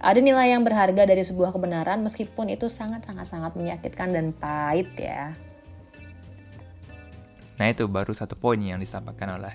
Ada 0.00 0.16
nilai 0.24 0.56
yang 0.56 0.64
berharga 0.64 1.04
dari 1.04 1.20
sebuah 1.20 1.52
kebenaran 1.52 2.00
meskipun 2.00 2.48
itu 2.48 2.72
sangat-sangat-sangat 2.72 3.52
menyakitkan 3.52 4.16
dan 4.16 4.32
pahit 4.32 4.88
ya. 4.96 5.36
Nah 7.60 7.68
itu 7.68 7.84
baru 7.84 8.16
satu 8.16 8.32
poin 8.32 8.56
yang 8.56 8.80
disampaikan 8.80 9.36
oleh 9.36 9.52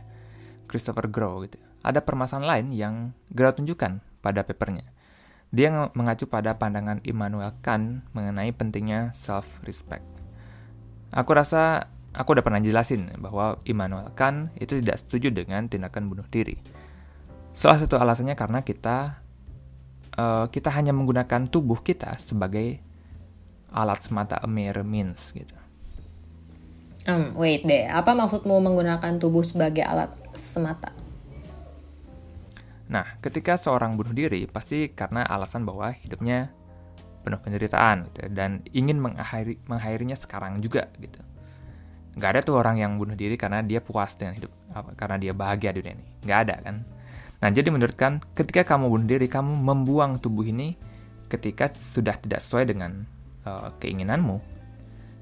Christopher 0.69 1.09
Grow 1.09 1.41
gitu. 1.49 1.57
Ada 1.81 2.05
permasalahan 2.05 2.45
lain 2.45 2.67
yang 2.77 2.93
Grow 3.33 3.57
tunjukkan 3.57 4.05
pada 4.21 4.45
papernya. 4.45 4.85
Dia 5.49 5.89
mengacu 5.97 6.29
pada 6.29 6.61
pandangan 6.61 7.01
Immanuel 7.01 7.57
Kant 7.65 8.05
mengenai 8.13 8.53
pentingnya 8.53 9.17
self-respect. 9.17 10.14
Aku 11.15 11.31
rasa 11.31 11.87
aku 12.11 12.35
udah 12.35 12.43
pernah 12.43 12.59
jelasin 12.59 13.07
bahwa 13.19 13.59
Immanuel 13.63 14.11
Kant 14.15 14.51
itu 14.59 14.83
tidak 14.83 14.99
setuju 14.99 15.31
dengan 15.31 15.67
tindakan 15.71 16.11
bunuh 16.11 16.27
diri. 16.27 16.59
Salah 17.55 17.79
satu 17.79 17.95
alasannya 17.95 18.35
karena 18.35 18.67
kita 18.67 19.23
uh, 20.19 20.51
kita 20.51 20.71
hanya 20.75 20.91
menggunakan 20.91 21.47
tubuh 21.47 21.79
kita 21.79 22.19
sebagai 22.19 22.83
alat 23.71 23.99
semata 24.03 24.39
a 24.39 24.47
mere 24.47 24.83
means 24.83 25.31
gitu. 25.31 25.55
Um, 27.05 27.37
wait 27.37 27.61
deh, 27.63 27.85
apa 27.85 28.17
maksudmu 28.17 28.59
menggunakan 28.65 29.21
tubuh 29.21 29.45
sebagai 29.45 29.85
alat 29.85 30.09
semata? 30.33 30.89
Nah, 32.89 33.17
ketika 33.21 33.57
seorang 33.61 33.93
bunuh 33.93 34.13
diri 34.13 34.49
pasti 34.49 34.89
karena 34.89 35.21
alasan 35.25 35.69
bahwa 35.69 35.93
hidupnya 35.93 36.49
penuh 37.25 37.41
penderitaan 37.41 38.13
gitu, 38.13 38.29
dan 38.29 38.61
ingin 38.69 39.01
mengakhiri 39.01 39.57
mengakhirinya 39.65 40.13
sekarang 40.13 40.61
juga 40.61 40.85
gitu. 41.01 41.17
Gak 42.15 42.29
ada 42.37 42.39
tuh 42.45 42.61
orang 42.61 42.77
yang 42.79 42.95
bunuh 42.95 43.17
diri 43.17 43.35
karena 43.35 43.65
dia 43.65 43.81
puas 43.81 44.13
dengan 44.15 44.37
hidup, 44.37 44.53
apa, 44.71 44.93
karena 44.93 45.17
dia 45.17 45.33
bahagia 45.33 45.73
di 45.73 45.81
dunia 45.81 45.97
ini. 45.97 46.05
Gak 46.23 46.39
ada 46.47 46.55
kan? 46.61 46.75
Nah 47.41 47.49
jadi 47.49 47.67
menurut 47.73 47.97
kan, 47.97 48.21
ketika 48.37 48.63
kamu 48.63 48.87
bunuh 48.87 49.07
diri, 49.09 49.27
kamu 49.27 49.51
membuang 49.51 50.21
tubuh 50.21 50.45
ini 50.45 50.77
ketika 51.27 51.73
sudah 51.73 52.15
tidak 52.21 52.39
sesuai 52.45 52.69
dengan 52.69 53.03
uh, 53.43 53.73
keinginanmu. 53.81 54.37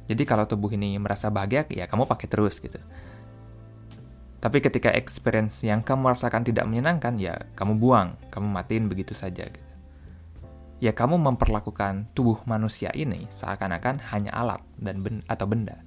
Jadi 0.04 0.24
kalau 0.28 0.44
tubuh 0.44 0.70
ini 0.76 1.00
merasa 1.00 1.32
bahagia, 1.32 1.64
ya 1.72 1.88
kamu 1.88 2.04
pakai 2.06 2.28
terus 2.28 2.60
gitu. 2.60 2.78
Tapi 4.44 4.60
ketika 4.60 4.92
experience 4.92 5.64
yang 5.64 5.80
kamu 5.80 6.12
rasakan 6.12 6.44
tidak 6.44 6.68
menyenangkan, 6.68 7.16
ya 7.16 7.40
kamu 7.56 7.80
buang, 7.80 8.20
kamu 8.28 8.52
matiin 8.52 8.92
begitu 8.92 9.16
saja. 9.16 9.48
Gitu 9.48 9.63
ya 10.84 10.92
kamu 10.92 11.16
memperlakukan 11.16 12.12
tubuh 12.12 12.44
manusia 12.44 12.92
ini 12.92 13.24
seakan-akan 13.32 14.04
hanya 14.12 14.36
alat 14.36 14.60
dan 14.76 15.00
ben 15.00 15.24
atau 15.32 15.48
benda. 15.48 15.80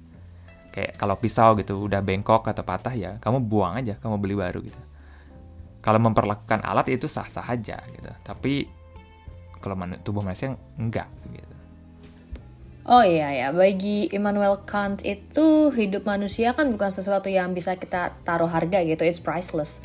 Kayak 0.73 0.97
kalau 0.97 1.13
pisau 1.21 1.53
gitu 1.53 1.85
udah 1.85 2.01
bengkok 2.01 2.49
atau 2.49 2.65
patah 2.65 2.97
ya 2.97 3.11
kamu 3.21 3.45
buang 3.45 3.77
aja, 3.77 3.93
kamu 4.01 4.17
beli 4.17 4.33
baru 4.33 4.65
gitu. 4.65 4.81
Kalau 5.85 6.01
memperlakukan 6.01 6.65
alat 6.65 6.89
itu 6.89 7.05
sah-sah 7.05 7.45
aja 7.45 7.77
gitu. 7.93 8.09
Tapi 8.25 8.65
kalau 9.61 9.77
tubuh 10.01 10.25
manusia 10.25 10.57
enggak 10.81 11.05
gitu. 11.29 11.55
Oh 12.87 13.03
iya 13.05 13.29
ya, 13.35 13.47
bagi 13.53 14.09
Immanuel 14.15 14.63
Kant 14.63 15.03
itu 15.03 15.69
hidup 15.75 16.07
manusia 16.07 16.55
kan 16.55 16.71
bukan 16.71 16.87
sesuatu 16.87 17.27
yang 17.27 17.51
bisa 17.51 17.75
kita 17.75 18.15
taruh 18.23 18.47
harga 18.47 18.79
gitu, 18.81 19.03
it's 19.03 19.19
priceless 19.19 19.83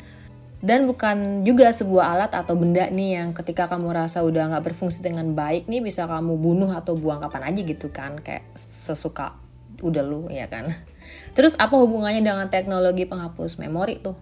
dan 0.63 0.87
bukan 0.87 1.43
juga 1.43 1.75
sebuah 1.75 2.15
alat 2.15 2.31
atau 2.39 2.55
benda 2.55 2.87
nih 2.87 3.19
yang 3.19 3.35
ketika 3.35 3.67
kamu 3.67 3.91
rasa 3.91 4.23
udah 4.23 4.47
nggak 4.47 4.71
berfungsi 4.71 5.03
dengan 5.03 5.35
baik 5.35 5.67
nih 5.67 5.83
bisa 5.83 6.07
kamu 6.07 6.39
bunuh 6.39 6.71
atau 6.71 6.95
buang 6.95 7.19
kapan 7.19 7.51
aja 7.51 7.61
gitu 7.67 7.91
kan. 7.91 8.15
Kayak 8.23 8.47
sesuka 8.55 9.35
udah 9.83 9.99
lu 9.99 10.31
ya 10.31 10.47
kan. 10.47 10.71
Terus 11.35 11.59
apa 11.59 11.75
hubungannya 11.75 12.23
dengan 12.23 12.47
teknologi 12.47 13.03
penghapus 13.03 13.59
memori 13.59 13.99
tuh? 13.99 14.15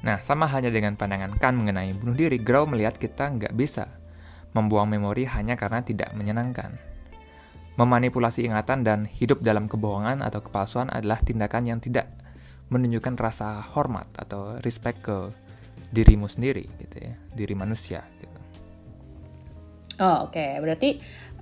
Nah, 0.00 0.16
sama 0.18 0.48
halnya 0.48 0.72
dengan 0.72 0.96
pandangan 0.96 1.36
Kan 1.36 1.60
mengenai 1.60 1.92
bunuh 1.92 2.16
diri, 2.16 2.40
Grau 2.40 2.64
melihat 2.66 2.96
kita 2.98 3.30
nggak 3.30 3.54
bisa 3.54 3.86
membuang 4.50 4.90
memori 4.90 5.30
hanya 5.30 5.54
karena 5.54 5.86
tidak 5.86 6.10
menyenangkan. 6.18 6.74
Memanipulasi 7.78 8.50
ingatan 8.50 8.82
dan 8.82 9.06
hidup 9.06 9.46
dalam 9.46 9.70
kebohongan 9.70 10.26
atau 10.26 10.42
kepalsuan 10.42 10.90
adalah 10.90 11.22
tindakan 11.22 11.70
yang 11.70 11.78
tidak 11.78 12.19
menunjukkan 12.70 13.18
rasa 13.18 13.60
hormat 13.74 14.06
atau 14.14 14.56
respect 14.62 15.02
ke 15.02 15.34
dirimu 15.90 16.30
sendiri 16.30 16.70
gitu 16.78 16.96
ya, 17.02 17.14
diri 17.34 17.54
manusia 17.58 18.06
gitu. 18.22 18.38
Oh, 20.00 20.30
oke. 20.30 20.32
Okay. 20.32 20.56
Berarti 20.62 20.90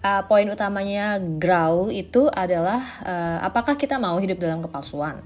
uh, 0.02 0.25
poin 0.25 0.49
utamanya 0.49 1.20
Grau 1.20 1.92
itu 1.92 2.26
adalah 2.32 2.80
uh, 3.04 3.38
apakah 3.44 3.76
kita 3.76 4.00
mau 4.00 4.16
hidup 4.18 4.40
dalam 4.40 4.64
kepalsuan? 4.64 5.20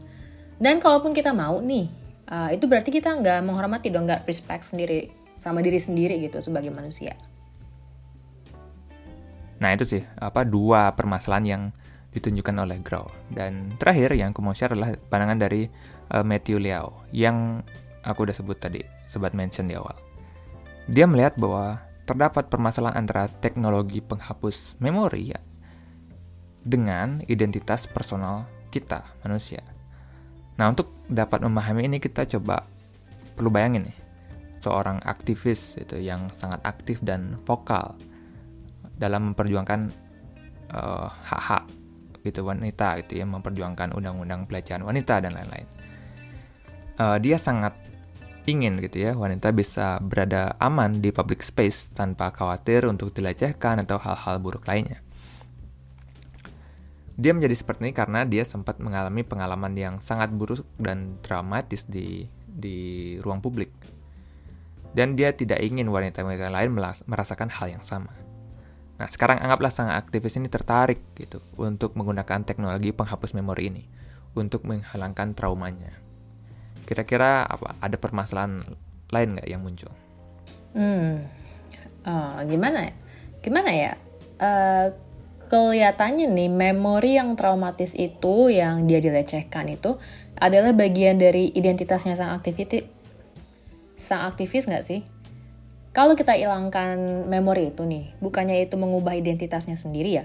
Dan 0.59 0.83
kalaupun 0.83 1.15
kita 1.15 1.31
mau 1.33 1.63
nih, 1.63 1.87
uh, 2.29 2.51
itu 2.53 2.67
berarti 2.67 2.91
kita 2.91 3.15
nggak 3.15 3.41
menghormati 3.47 3.89
dong, 3.89 4.05
nggak 4.05 4.27
respect 4.27 4.69
sendiri 4.69 5.11
sama 5.39 5.59
diri 5.59 5.79
sendiri 5.79 6.19
gitu 6.23 6.39
sebagai 6.39 6.71
manusia. 6.71 7.19
Nah 9.59 9.71
itu 9.75 9.87
sih 9.87 10.03
apa 10.19 10.43
dua 10.43 10.95
permasalahan 10.99 11.47
yang 11.47 11.63
ditunjukkan 12.13 12.57
oleh 12.61 12.79
Grau. 12.85 13.09
Dan 13.33 13.75
terakhir 13.81 14.13
yang 14.15 14.37
aku 14.37 14.45
mau 14.45 14.53
share 14.53 14.77
adalah 14.77 14.95
pandangan 14.97 15.41
dari 15.41 15.67
uh, 16.13 16.25
Matthew 16.25 16.61
Liao 16.61 17.09
yang 17.11 17.65
aku 18.05 18.29
udah 18.29 18.37
sebut 18.37 18.61
tadi, 18.61 18.85
sobat 19.09 19.33
mention 19.33 19.67
di 19.67 19.75
awal. 19.75 19.97
Dia 20.87 21.09
melihat 21.09 21.35
bahwa 21.41 21.81
terdapat 22.05 22.51
permasalahan 22.51 23.07
antara 23.07 23.31
teknologi 23.41 24.03
penghapus 24.03 24.77
memori 24.83 25.33
ya, 25.33 25.41
dengan 26.63 27.23
identitas 27.27 27.89
personal 27.89 28.47
kita, 28.69 29.03
manusia. 29.23 29.63
Nah, 30.59 30.69
untuk 30.69 30.93
dapat 31.09 31.41
memahami 31.43 31.89
ini 31.89 31.99
kita 32.03 32.29
coba 32.39 32.67
perlu 33.39 33.49
bayangin 33.49 33.89
nih, 33.89 33.99
seorang 34.61 35.01
aktivis 35.07 35.81
itu 35.81 35.97
yang 35.99 36.29
sangat 36.35 36.61
aktif 36.67 37.01
dan 37.01 37.41
vokal 37.47 37.97
dalam 38.99 39.33
memperjuangkan 39.33 39.91
uh, 40.75 41.09
hak-hak 41.11 41.65
gitu 42.25 42.47
wanita 42.47 43.03
gitu 43.05 43.21
ya 43.21 43.27
memperjuangkan 43.27 43.93
undang-undang 43.93 44.47
pelecehan 44.47 44.87
wanita 44.87 45.21
dan 45.21 45.35
lain-lain. 45.35 45.69
Uh, 46.97 47.19
dia 47.19 47.37
sangat 47.37 47.75
ingin 48.47 48.83
gitu 48.83 49.07
ya 49.07 49.15
wanita 49.15 49.55
bisa 49.55 50.03
berada 50.03 50.59
aman 50.59 50.99
di 50.99 51.15
public 51.15 51.47
space 51.47 51.95
tanpa 51.95 52.35
khawatir 52.35 52.87
untuk 52.91 53.15
dilecehkan 53.15 53.83
atau 53.87 54.03
hal-hal 54.03 54.43
buruk 54.43 54.67
lainnya. 54.67 54.99
Dia 57.13 57.37
menjadi 57.37 57.55
seperti 57.55 57.87
ini 57.87 57.93
karena 57.95 58.25
dia 58.25 58.43
sempat 58.43 58.81
mengalami 58.81 59.23
pengalaman 59.23 59.77
yang 59.77 59.95
sangat 60.01 60.33
buruk 60.33 60.65
dan 60.81 61.21
traumatis 61.21 61.87
di 61.87 62.27
di 62.49 63.15
ruang 63.21 63.39
publik. 63.39 63.71
Dan 64.93 65.17
dia 65.17 65.33
tidak 65.33 65.61
ingin 65.65 65.89
wanita-wanita 65.89 66.53
lain 66.53 66.77
merasakan 67.09 67.49
hal 67.49 67.79
yang 67.79 67.85
sama. 67.85 68.13
Nah, 69.03 69.11
sekarang 69.11 69.43
anggaplah 69.43 69.75
sang 69.75 69.91
aktivis 69.91 70.39
ini 70.39 70.47
tertarik 70.47 71.03
gitu 71.19 71.43
untuk 71.59 71.99
menggunakan 71.99 72.47
teknologi 72.47 72.95
penghapus 72.95 73.35
memori 73.35 73.67
ini 73.67 73.83
untuk 74.39 74.63
menghilangkan 74.63 75.35
traumanya. 75.35 75.91
Kira-kira 76.87 77.43
apa? 77.43 77.75
Ada 77.83 77.99
permasalahan 77.99 78.63
lain 79.11 79.29
nggak 79.35 79.49
yang 79.51 79.59
muncul? 79.67 79.91
Hmm, 80.79 81.27
oh, 82.07 82.47
gimana 82.47 82.87
ya? 82.87 82.95
Gimana 83.43 83.71
ya? 83.75 83.93
Uh, 84.39 84.95
kelihatannya 85.51 86.31
nih 86.31 86.47
memori 86.47 87.19
yang 87.19 87.35
traumatis 87.35 87.99
itu 87.99 88.55
yang 88.55 88.87
dia 88.87 89.03
dilecehkan 89.03 89.67
itu 89.67 89.99
adalah 90.39 90.71
bagian 90.71 91.19
dari 91.19 91.51
identitasnya 91.51 92.15
sang 92.15 92.39
aktivis 92.39 92.87
sang 93.99 94.31
aktivis 94.31 94.71
nggak 94.71 94.87
sih 94.87 95.03
kalau 95.93 96.17
kita 96.17 96.33
hilangkan 96.33 97.29
memori 97.29 97.69
itu 97.69 97.85
nih 97.85 98.17
bukannya 98.25 98.65
itu 98.65 98.81
mengubah 98.81 99.13
identitasnya 99.13 99.77
sendiri 99.77 100.11
ya? 100.21 100.25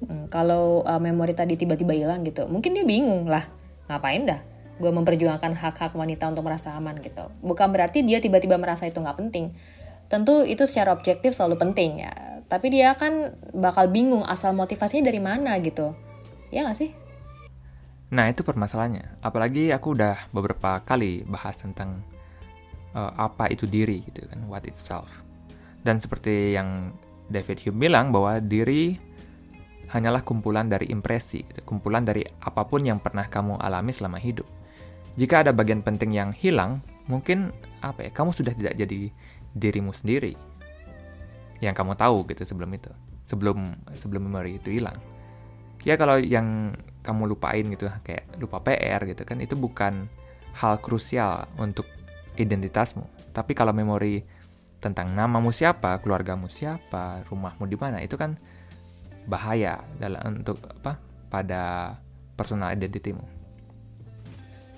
Hmm, 0.00 0.32
kalau 0.32 0.80
uh, 0.88 0.96
memori 0.96 1.36
tadi 1.36 1.60
tiba-tiba 1.60 1.92
hilang 1.92 2.24
gitu 2.24 2.48
mungkin 2.48 2.72
dia 2.72 2.88
bingung 2.88 3.28
lah 3.28 3.44
ngapain 3.92 4.24
dah? 4.24 4.40
Gue 4.80 4.88
memperjuangkan 4.88 5.52
hak-hak 5.60 5.92
wanita 5.92 6.32
untuk 6.32 6.48
merasa 6.48 6.72
aman 6.72 6.96
gitu. 7.04 7.28
Bukan 7.44 7.68
berarti 7.68 8.00
dia 8.00 8.24
tiba-tiba 8.24 8.56
merasa 8.56 8.88
itu 8.88 8.96
nggak 8.96 9.20
penting. 9.20 9.52
Tentu 10.08 10.42
itu 10.48 10.64
secara 10.64 10.96
objektif 10.96 11.36
selalu 11.36 11.60
penting 11.60 12.02
ya. 12.08 12.42
Tapi 12.48 12.66
dia 12.72 12.96
kan 12.96 13.36
bakal 13.52 13.92
bingung 13.92 14.24
asal 14.24 14.56
motivasinya 14.56 15.06
dari 15.12 15.20
mana 15.22 15.54
gitu. 15.62 15.94
Ya 16.50 16.66
gak 16.66 16.82
sih? 16.82 16.90
Nah 18.10 18.26
itu 18.26 18.42
permasalahannya. 18.42 19.22
Apalagi 19.22 19.70
aku 19.70 19.94
udah 19.94 20.18
beberapa 20.34 20.82
kali 20.82 21.22
bahas 21.22 21.62
tentang 21.62 22.02
uh, 22.94 23.12
apa 23.16 23.50
itu 23.50 23.66
diri 23.66 24.02
gitu 24.06 24.26
kan 24.26 24.40
what 24.46 24.64
itself. 24.66 25.22
Dan 25.80 25.98
seperti 25.98 26.54
yang 26.54 26.92
David 27.30 27.62
Hume 27.64 27.88
bilang 27.88 28.12
bahwa 28.12 28.42
diri 28.42 28.98
hanyalah 29.90 30.22
kumpulan 30.22 30.70
dari 30.70 30.86
impresi 30.90 31.42
gitu, 31.42 31.66
kumpulan 31.66 32.06
dari 32.06 32.22
apa 32.22 32.62
pun 32.66 32.86
yang 32.86 33.02
pernah 33.02 33.26
kamu 33.26 33.58
alami 33.58 33.90
selama 33.90 34.22
hidup. 34.22 34.46
Jika 35.18 35.42
ada 35.46 35.50
bagian 35.50 35.82
penting 35.82 36.14
yang 36.14 36.30
hilang 36.30 36.82
mungkin 37.10 37.50
apa 37.82 38.06
ya 38.06 38.10
kamu 38.14 38.30
sudah 38.30 38.54
tidak 38.54 38.78
jadi 38.78 39.10
dirimu 39.50 39.90
sendiri 39.90 40.38
yang 41.58 41.74
kamu 41.74 41.98
tahu 41.98 42.22
gitu 42.30 42.46
sebelum 42.46 42.70
itu 42.70 42.90
sebelum 43.26 43.74
sebelum 43.94 44.30
memori 44.30 44.62
itu 44.62 44.70
hilang. 44.70 44.98
Ya 45.82 45.98
kalau 45.98 46.20
yang 46.20 46.76
kamu 47.00 47.34
lupain 47.34 47.64
gitu 47.72 47.88
kayak 48.04 48.28
lupa 48.36 48.60
PR 48.60 49.00
gitu 49.08 49.24
kan 49.24 49.40
itu 49.40 49.56
bukan 49.56 50.06
hal 50.54 50.78
krusial 50.82 51.48
untuk 51.56 51.88
identitasmu. 52.40 53.04
Tapi 53.36 53.52
kalau 53.52 53.76
memori 53.76 54.24
tentang 54.80 55.12
namamu 55.12 55.52
siapa 55.52 56.00
keluargamu 56.00 56.48
siapa 56.48 57.20
rumahmu 57.28 57.68
di 57.68 57.76
mana 57.76 58.00
itu 58.00 58.16
kan 58.16 58.40
bahaya 59.28 59.84
dalam 60.00 60.40
untuk 60.40 60.56
apa 60.64 60.96
pada 61.28 61.94
personal 62.32 62.72
identitimu 62.72 63.40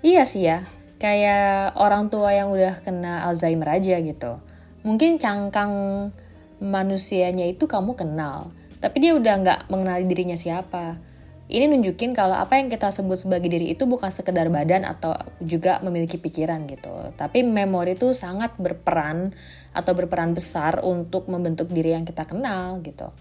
iya 0.02 0.26
sih 0.26 0.44
ya. 0.44 0.66
Kayak 0.98 1.74
orang 1.78 2.10
tua 2.10 2.30
yang 2.30 2.54
udah 2.54 2.78
kena 2.82 3.26
Alzheimer 3.26 3.66
aja 3.74 3.98
gitu. 3.98 4.38
Mungkin 4.86 5.18
cangkang 5.18 5.74
manusianya 6.62 7.50
itu 7.50 7.66
kamu 7.66 7.98
kenal, 7.98 8.54
tapi 8.78 9.02
dia 9.02 9.18
udah 9.18 9.34
nggak 9.42 9.60
mengenali 9.66 10.06
dirinya 10.06 10.38
siapa. 10.38 10.98
Ini 11.52 11.68
nunjukin 11.68 12.16
kalau 12.16 12.40
apa 12.40 12.56
yang 12.56 12.72
kita 12.72 12.88
sebut 12.88 13.20
sebagai 13.20 13.52
diri 13.52 13.76
itu 13.76 13.84
bukan 13.84 14.08
sekedar 14.08 14.48
badan 14.48 14.88
atau 14.88 15.12
juga 15.36 15.84
memiliki 15.84 16.16
pikiran 16.16 16.64
gitu. 16.64 17.12
Tapi 17.12 17.44
memori 17.44 17.92
itu 17.92 18.16
sangat 18.16 18.56
berperan 18.56 19.36
atau 19.76 19.92
berperan 19.92 20.32
besar 20.32 20.80
untuk 20.80 21.28
membentuk 21.28 21.68
diri 21.68 21.92
yang 21.92 22.08
kita 22.08 22.24
kenal 22.24 22.80
gitu. 22.80 23.12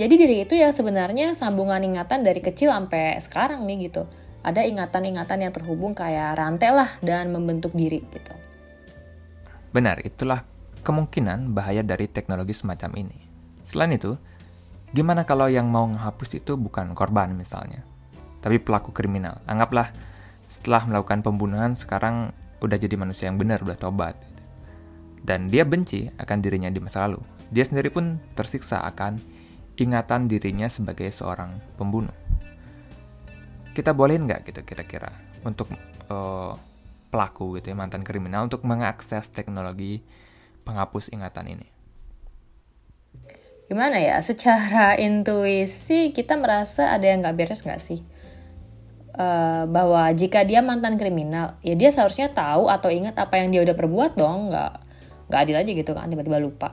Jadi 0.00 0.14
diri 0.16 0.48
itu 0.48 0.56
ya 0.56 0.72
sebenarnya 0.72 1.36
sambungan 1.36 1.84
ingatan 1.84 2.24
dari 2.24 2.40
kecil 2.40 2.72
sampai 2.72 3.20
sekarang 3.20 3.68
nih 3.68 3.92
gitu. 3.92 4.08
Ada 4.40 4.64
ingatan-ingatan 4.64 5.38
yang 5.44 5.52
terhubung 5.52 5.92
kayak 5.92 6.40
rantai 6.40 6.72
lah 6.72 6.96
dan 7.04 7.28
membentuk 7.28 7.76
diri 7.76 8.00
gitu. 8.00 8.32
Benar, 9.76 10.00
itulah 10.08 10.40
kemungkinan 10.80 11.52
bahaya 11.52 11.84
dari 11.84 12.08
teknologi 12.08 12.56
semacam 12.56 12.96
ini. 12.96 13.18
Selain 13.60 13.92
itu, 13.92 14.16
gimana 14.92 15.28
kalau 15.28 15.48
yang 15.48 15.68
mau 15.68 15.84
menghapus 15.84 16.40
itu 16.40 16.56
bukan 16.56 16.96
korban 16.96 17.34
misalnya, 17.36 17.84
tapi 18.40 18.60
pelaku 18.62 18.92
kriminal? 18.92 19.40
Anggaplah 19.44 19.92
setelah 20.48 20.88
melakukan 20.88 21.20
pembunuhan 21.20 21.76
sekarang 21.76 22.32
udah 22.64 22.78
jadi 22.80 22.96
manusia 22.96 23.28
yang 23.28 23.36
benar, 23.36 23.60
udah 23.60 23.76
tobat. 23.76 24.16
Dan 25.20 25.52
dia 25.52 25.68
benci 25.68 26.08
akan 26.16 26.38
dirinya 26.40 26.72
di 26.72 26.80
masa 26.80 27.04
lalu. 27.04 27.20
Dia 27.52 27.64
sendiri 27.64 27.92
pun 27.92 28.16
tersiksa 28.32 28.80
akan 28.88 29.20
ingatan 29.78 30.26
dirinya 30.26 30.66
sebagai 30.66 31.12
seorang 31.12 31.60
pembunuh. 31.76 32.14
Kita 33.76 33.94
bolehin 33.94 34.26
nggak 34.26 34.50
gitu 34.50 34.60
kira-kira 34.66 35.12
untuk 35.46 35.70
uh, 36.10 36.56
pelaku 37.08 37.60
gitu 37.60 37.72
ya 37.72 37.76
mantan 37.78 38.02
kriminal 38.02 38.44
untuk 38.50 38.66
mengakses 38.66 39.30
teknologi 39.30 40.02
penghapus 40.66 41.14
ingatan 41.14 41.60
ini? 41.60 41.77
Gimana 43.68 44.00
ya, 44.00 44.16
secara 44.24 44.96
intuisi 45.06 46.10
kita 46.16 46.40
merasa 46.40 46.88
ada 46.90 47.04
yang 47.04 47.20
nggak 47.20 47.36
beres 47.36 47.60
nggak 47.62 47.80
sih? 47.80 48.00
Uh, 49.18 49.66
bahwa 49.68 50.08
jika 50.14 50.46
dia 50.46 50.64
mantan 50.64 50.96
kriminal, 50.96 51.58
ya 51.60 51.74
dia 51.76 51.92
seharusnya 51.92 52.32
tahu 52.32 52.70
atau 52.70 52.88
ingat 52.88 53.18
apa 53.18 53.36
yang 53.36 53.52
dia 53.52 53.60
udah 53.66 53.76
perbuat 53.76 54.16
dong, 54.16 54.48
nggak 54.48 54.72
nggak 55.28 55.40
adil 55.44 55.56
aja 55.60 55.70
gitu 55.84 55.92
kan 55.92 56.08
tiba-tiba 56.08 56.40
lupa. 56.40 56.72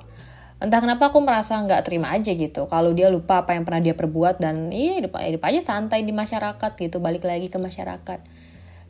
Entah 0.55 0.79
kenapa 0.79 1.11
aku 1.11 1.19
merasa 1.19 1.59
nggak 1.59 1.83
terima 1.83 2.15
aja 2.15 2.31
gitu 2.31 2.63
kalau 2.71 2.95
dia 2.95 3.11
lupa 3.11 3.43
apa 3.43 3.51
yang 3.51 3.67
pernah 3.67 3.83
dia 3.83 3.91
perbuat 3.91 4.39
dan 4.39 4.71
iya 4.71 5.03
hidup, 5.03 5.19
hidup 5.19 5.43
aja 5.43 5.59
santai 5.59 6.07
di 6.07 6.15
masyarakat 6.15 6.71
gitu 6.79 7.03
balik 7.03 7.27
lagi 7.27 7.51
ke 7.51 7.59
masyarakat. 7.59 8.23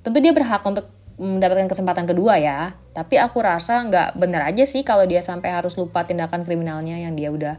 Tentu 0.06 0.18
dia 0.22 0.30
berhak 0.30 0.62
untuk 0.62 0.86
mendapatkan 1.18 1.66
kesempatan 1.66 2.06
kedua 2.06 2.38
ya. 2.38 2.78
Tapi 2.94 3.18
aku 3.18 3.42
rasa 3.42 3.82
nggak 3.82 4.20
bener 4.20 4.46
aja 4.46 4.62
sih 4.68 4.86
kalau 4.86 5.10
dia 5.10 5.26
sampai 5.26 5.50
harus 5.50 5.74
lupa 5.74 6.06
tindakan 6.06 6.46
kriminalnya 6.46 7.02
yang 7.02 7.18
dia 7.18 7.34
udah 7.34 7.58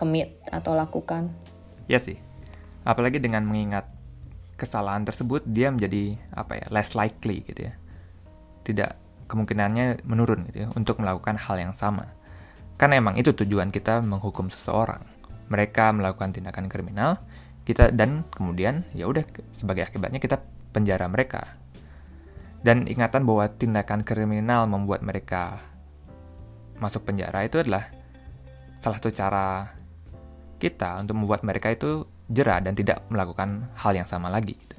commit 0.00 0.40
atau 0.48 0.72
lakukan. 0.72 1.28
Ya 1.84 2.00
sih. 2.00 2.16
Apalagi 2.88 3.20
dengan 3.20 3.44
mengingat 3.44 3.84
kesalahan 4.56 5.04
tersebut 5.04 5.44
dia 5.44 5.68
menjadi 5.68 6.16
apa 6.32 6.56
ya 6.56 6.66
less 6.72 6.96
likely 6.96 7.44
gitu 7.44 7.68
ya. 7.68 7.76
Tidak 8.64 8.90
kemungkinannya 9.28 10.08
menurun 10.08 10.48
gitu 10.48 10.64
ya 10.64 10.68
untuk 10.72 11.04
melakukan 11.04 11.36
hal 11.36 11.60
yang 11.60 11.76
sama. 11.76 12.08
Karena 12.80 12.96
emang 12.96 13.20
itu 13.20 13.36
tujuan 13.36 13.68
kita 13.68 14.00
menghukum 14.00 14.48
seseorang. 14.48 15.04
Mereka 15.52 15.92
melakukan 15.92 16.32
tindakan 16.32 16.72
kriminal, 16.72 17.20
kita 17.68 17.92
dan 17.92 18.24
kemudian 18.32 18.88
ya 18.96 19.04
udah 19.04 19.20
sebagai 19.52 19.84
akibatnya 19.84 20.16
kita 20.16 20.40
penjara 20.72 21.04
mereka 21.10 21.60
dan 22.60 22.84
ingatan 22.84 23.24
bahwa 23.24 23.48
tindakan 23.48 24.04
kriminal 24.04 24.68
membuat 24.68 25.00
mereka 25.00 25.60
masuk 26.80 27.08
penjara 27.08 27.44
itu 27.44 27.60
adalah 27.60 27.88
salah 28.80 28.96
satu 29.00 29.12
cara 29.12 29.79
kita 30.60 31.00
untuk 31.00 31.16
membuat 31.16 31.40
mereka 31.40 31.72
itu 31.72 32.04
jerah 32.28 32.60
dan 32.60 32.76
tidak 32.76 33.02
melakukan 33.08 33.72
hal 33.80 33.96
yang 33.96 34.04
sama 34.04 34.28
lagi. 34.28 34.54
Gitu. 34.60 34.76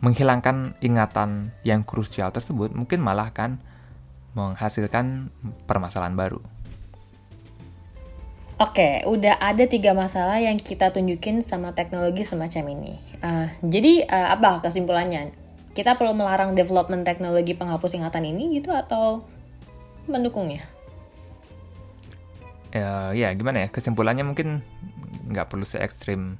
Menghilangkan 0.00 0.80
ingatan 0.80 1.52
yang 1.60 1.84
krusial 1.84 2.32
tersebut 2.32 2.72
mungkin 2.72 3.04
malah 3.04 3.28
kan 3.36 3.60
menghasilkan 4.32 5.28
permasalahan 5.68 6.16
baru. 6.16 6.40
Oke, 8.60 9.04
udah 9.08 9.40
ada 9.40 9.64
tiga 9.68 9.92
masalah 9.96 10.40
yang 10.40 10.56
kita 10.60 10.92
tunjukin 10.92 11.40
sama 11.40 11.72
teknologi 11.72 12.24
semacam 12.24 12.64
ini. 12.76 12.94
Uh, 13.20 13.48
jadi 13.64 14.04
uh, 14.08 14.28
apa 14.36 14.64
kesimpulannya? 14.64 15.32
kita 15.70 15.94
perlu 15.94 16.14
melarang 16.18 16.58
development 16.58 17.06
teknologi 17.06 17.54
penghapus 17.54 17.94
ingatan 17.94 18.26
ini 18.26 18.58
gitu 18.58 18.74
atau 18.74 19.22
mendukungnya? 20.10 20.66
Ya, 22.70 23.10
ya 23.14 23.34
gimana 23.34 23.66
ya 23.66 23.68
kesimpulannya 23.70 24.22
mungkin 24.22 24.62
nggak 25.30 25.46
perlu 25.50 25.66
se 25.66 25.78
ekstrim 25.82 26.38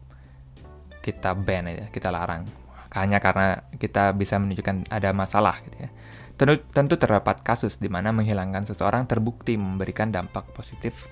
kita 1.01 1.33
ban 1.33 1.69
aja, 1.69 1.89
kita 1.89 2.13
larang. 2.13 2.45
Hanya 2.93 3.23
karena 3.23 3.65
kita 3.79 4.13
bisa 4.13 4.37
menunjukkan 4.37 4.91
ada 4.91 5.11
masalah 5.15 5.63
gitu 5.65 5.87
ya. 5.87 5.91
Tentu, 6.41 6.57
tentu 6.73 6.95
terdapat 6.97 7.45
kasus 7.45 7.77
di 7.77 7.93
mana 7.93 8.17
menghilangkan 8.17 8.65
seseorang 8.65 9.05
terbukti 9.05 9.61
memberikan 9.61 10.09
dampak 10.09 10.49
positif 10.57 11.09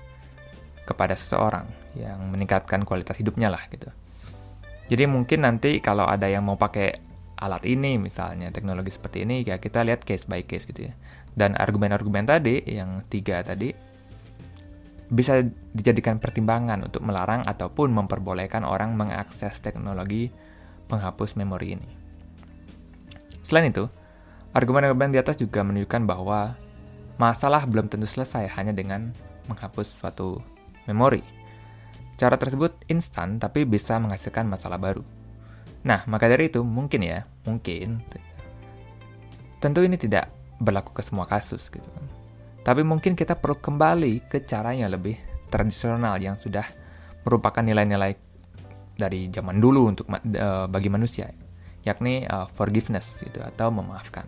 kepada 0.89 1.13
seseorang 1.13 1.69
yang 1.93 2.17
meningkatkan 2.33 2.81
kualitas 2.81 3.21
hidupnya 3.21 3.53
lah 3.53 3.61
gitu. 3.69 3.93
Jadi 4.89 5.05
mungkin 5.05 5.45
nanti 5.45 5.77
kalau 5.85 6.09
ada 6.09 6.25
yang 6.25 6.41
mau 6.41 6.57
pakai 6.57 6.97
alat 7.39 7.63
ini 7.69 8.01
misalnya 8.01 8.49
teknologi 8.51 8.91
seperti 8.91 9.23
ini 9.23 9.47
ya 9.47 9.61
kita 9.61 9.85
lihat 9.85 10.03
case 10.03 10.27
by 10.27 10.43
case 10.43 10.67
gitu 10.67 10.91
ya 10.91 10.93
Dan 11.37 11.55
argumen-argumen 11.55 12.27
tadi, 12.27 12.59
yang 12.67 13.05
tiga 13.07 13.39
tadi, 13.45 13.71
bisa 15.09 15.41
dijadikan 15.73 16.21
pertimbangan 16.21 16.85
untuk 16.85 17.01
melarang 17.01 17.41
ataupun 17.41 17.89
memperbolehkan 17.89 18.61
orang 18.61 18.93
mengakses 18.93 19.57
teknologi 19.57 20.29
penghapus 20.85 21.37
memori 21.37 21.77
ini. 21.77 21.89
Selain 23.41 23.69
itu, 23.69 23.89
argumen-argumen 24.53 25.09
di 25.09 25.17
atas 25.17 25.41
juga 25.41 25.65
menunjukkan 25.65 26.05
bahwa 26.05 26.53
masalah 27.17 27.65
belum 27.65 27.89
tentu 27.89 28.05
selesai 28.05 28.45
hanya 28.53 28.73
dengan 28.73 29.09
menghapus 29.49 30.05
suatu 30.05 30.37
memori. 30.85 31.25
Cara 32.15 32.37
tersebut 32.37 32.77
instan 32.85 33.41
tapi 33.41 33.65
bisa 33.65 33.97
menghasilkan 33.97 34.45
masalah 34.45 34.77
baru. 34.77 35.01
Nah, 35.81 36.05
maka 36.05 36.29
dari 36.29 36.51
itu 36.51 36.61
mungkin 36.61 37.01
ya, 37.01 37.25
mungkin 37.47 38.03
tentu 39.59 39.79
ini 39.83 39.95
tidak 39.99 40.29
berlaku 40.59 40.91
ke 40.91 41.01
semua 41.01 41.25
kasus 41.25 41.71
gitu. 41.71 41.87
Tapi 42.59 42.81
mungkin 42.83 43.15
kita 43.15 43.39
perlu 43.39 43.57
kembali 43.57 44.27
ke 44.27 44.43
cara 44.43 44.75
yang 44.75 44.91
lebih 44.91 45.15
tradisional 45.49 46.19
yang 46.21 46.37
sudah 46.37 46.65
merupakan 47.25 47.63
nilai-nilai 47.63 48.15
dari 48.99 49.31
zaman 49.31 49.63
dulu 49.63 49.81
untuk 49.89 50.05
uh, 50.11 50.67
bagi 50.67 50.91
manusia, 50.91 51.31
yakni 51.87 52.27
uh, 52.27 52.45
forgiveness 52.51 53.23
gitu 53.23 53.39
atau 53.39 53.71
memaafkan. 53.71 54.27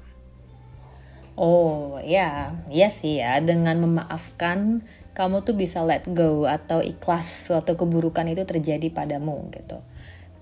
Oh 1.39 1.99
ya, 2.03 2.55
iya 2.67 2.91
sih 2.91 3.19
ya. 3.23 3.39
Dengan 3.39 3.79
memaafkan, 3.83 4.83
kamu 5.15 5.43
tuh 5.47 5.55
bisa 5.55 5.79
let 5.83 6.03
go 6.11 6.43
atau 6.47 6.83
ikhlas 6.83 7.51
suatu 7.51 7.79
keburukan 7.79 8.27
itu 8.27 8.43
terjadi 8.43 8.91
padamu 8.91 9.47
gitu. 9.55 9.79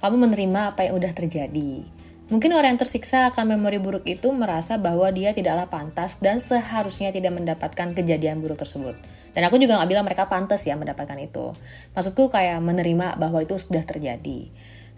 Kamu 0.01 0.15
menerima 0.17 0.73
apa 0.73 0.89
yang 0.89 0.97
udah 0.97 1.11
terjadi. 1.13 1.85
Mungkin 2.29 2.53
orang 2.53 2.77
yang 2.77 2.81
tersiksa 2.85 3.33
akan 3.33 3.57
memori 3.57 3.81
buruk 3.81 4.05
itu 4.05 4.29
merasa 4.29 4.77
bahwa 4.77 5.09
dia 5.09 5.33
tidaklah 5.33 5.65
pantas 5.65 6.21
dan 6.21 6.37
seharusnya 6.37 7.09
tidak 7.09 7.33
mendapatkan 7.33 7.97
kejadian 7.97 8.37
buruk 8.37 8.61
tersebut. 8.61 8.93
Dan 9.33 9.49
aku 9.49 9.57
juga 9.57 9.81
gak 9.81 9.89
bilang 9.89 10.05
mereka 10.05 10.29
pantas 10.29 10.61
ya 10.61 10.77
mendapatkan 10.77 11.17
itu. 11.17 11.57
Maksudku 11.97 12.29
kayak 12.29 12.61
menerima 12.61 13.17
bahwa 13.17 13.41
itu 13.41 13.57
sudah 13.57 13.81
terjadi. 13.81 14.45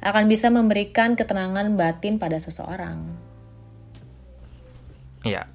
Akan 0.04 0.28
bisa 0.28 0.52
memberikan 0.52 1.16
ketenangan 1.16 1.80
batin 1.80 2.20
pada 2.20 2.36
seseorang. 2.36 3.00
Iya. 5.24 5.48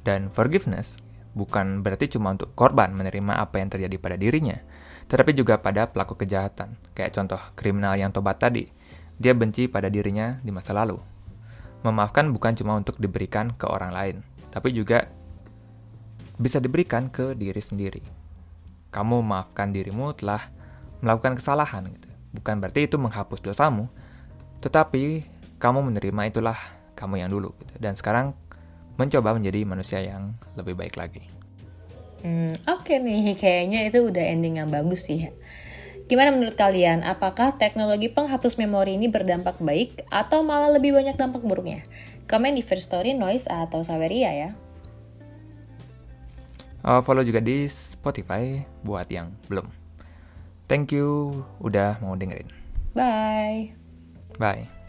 Dan 0.00 0.32
forgiveness 0.32 0.96
bukan 1.36 1.84
berarti 1.84 2.08
cuma 2.16 2.32
untuk 2.32 2.56
korban 2.56 2.88
menerima 2.96 3.36
apa 3.36 3.60
yang 3.60 3.68
terjadi 3.68 3.96
pada 4.00 4.16
dirinya, 4.16 4.56
tetapi 5.12 5.36
juga 5.36 5.60
pada 5.60 5.92
pelaku 5.92 6.16
kejahatan. 6.24 6.80
Kayak 6.96 7.20
contoh 7.20 7.40
kriminal 7.52 8.00
yang 8.00 8.16
tobat 8.16 8.40
tadi 8.40 8.64
dia 9.22 9.38
benci 9.38 9.70
pada 9.70 9.86
dirinya 9.86 10.42
di 10.42 10.50
masa 10.50 10.74
lalu. 10.74 10.98
Memaafkan 11.86 12.34
bukan 12.34 12.58
cuma 12.58 12.74
untuk 12.74 12.98
diberikan 12.98 13.54
ke 13.54 13.70
orang 13.70 13.94
lain, 13.94 14.16
tapi 14.50 14.74
juga 14.74 15.06
bisa 16.42 16.58
diberikan 16.58 17.06
ke 17.06 17.38
diri 17.38 17.62
sendiri. 17.62 18.02
Kamu 18.90 19.22
memaafkan 19.22 19.70
dirimu 19.70 20.10
telah 20.18 20.50
melakukan 20.98 21.38
kesalahan, 21.38 21.86
gitu. 21.86 22.10
bukan 22.34 22.58
berarti 22.58 22.90
itu 22.90 22.98
menghapus 22.98 23.38
dosamu, 23.46 23.86
tetapi 24.58 25.26
kamu 25.62 25.86
menerima 25.90 26.22
itulah 26.34 26.58
kamu 26.98 27.22
yang 27.22 27.30
dulu, 27.30 27.54
gitu. 27.62 27.74
dan 27.78 27.94
sekarang 27.94 28.34
mencoba 28.98 29.38
menjadi 29.38 29.62
manusia 29.62 30.02
yang 30.02 30.34
lebih 30.58 30.74
baik 30.74 30.98
lagi. 30.98 31.22
Hmm, 32.22 32.54
Oke 32.70 32.94
okay 32.94 32.96
nih, 33.02 33.34
kayaknya 33.34 33.90
itu 33.90 34.06
udah 34.06 34.22
ending 34.22 34.62
yang 34.62 34.70
bagus 34.70 35.10
sih. 35.10 35.30
Gimana 36.10 36.34
menurut 36.34 36.58
kalian? 36.58 37.06
Apakah 37.06 37.56
teknologi 37.56 38.10
penghapus 38.10 38.58
memori 38.58 38.98
ini 38.98 39.06
berdampak 39.06 39.62
baik 39.62 40.04
atau 40.10 40.42
malah 40.42 40.72
lebih 40.74 40.92
banyak 40.92 41.14
dampak 41.14 41.40
buruknya? 41.44 41.86
Komen 42.26 42.58
di 42.58 42.62
First 42.64 42.90
Story, 42.90 43.14
Noise, 43.14 43.46
atau 43.48 43.80
Saveria 43.86 44.30
ya. 44.32 44.50
Uh, 46.82 46.98
follow 46.98 47.22
juga 47.22 47.38
di 47.38 47.70
Spotify 47.70 48.58
buat 48.82 49.06
yang 49.06 49.30
belum. 49.46 49.70
Thank 50.66 50.90
you 50.90 51.44
udah 51.62 52.02
mau 52.02 52.18
dengerin. 52.18 52.50
Bye. 52.92 53.76
Bye. 54.40 54.81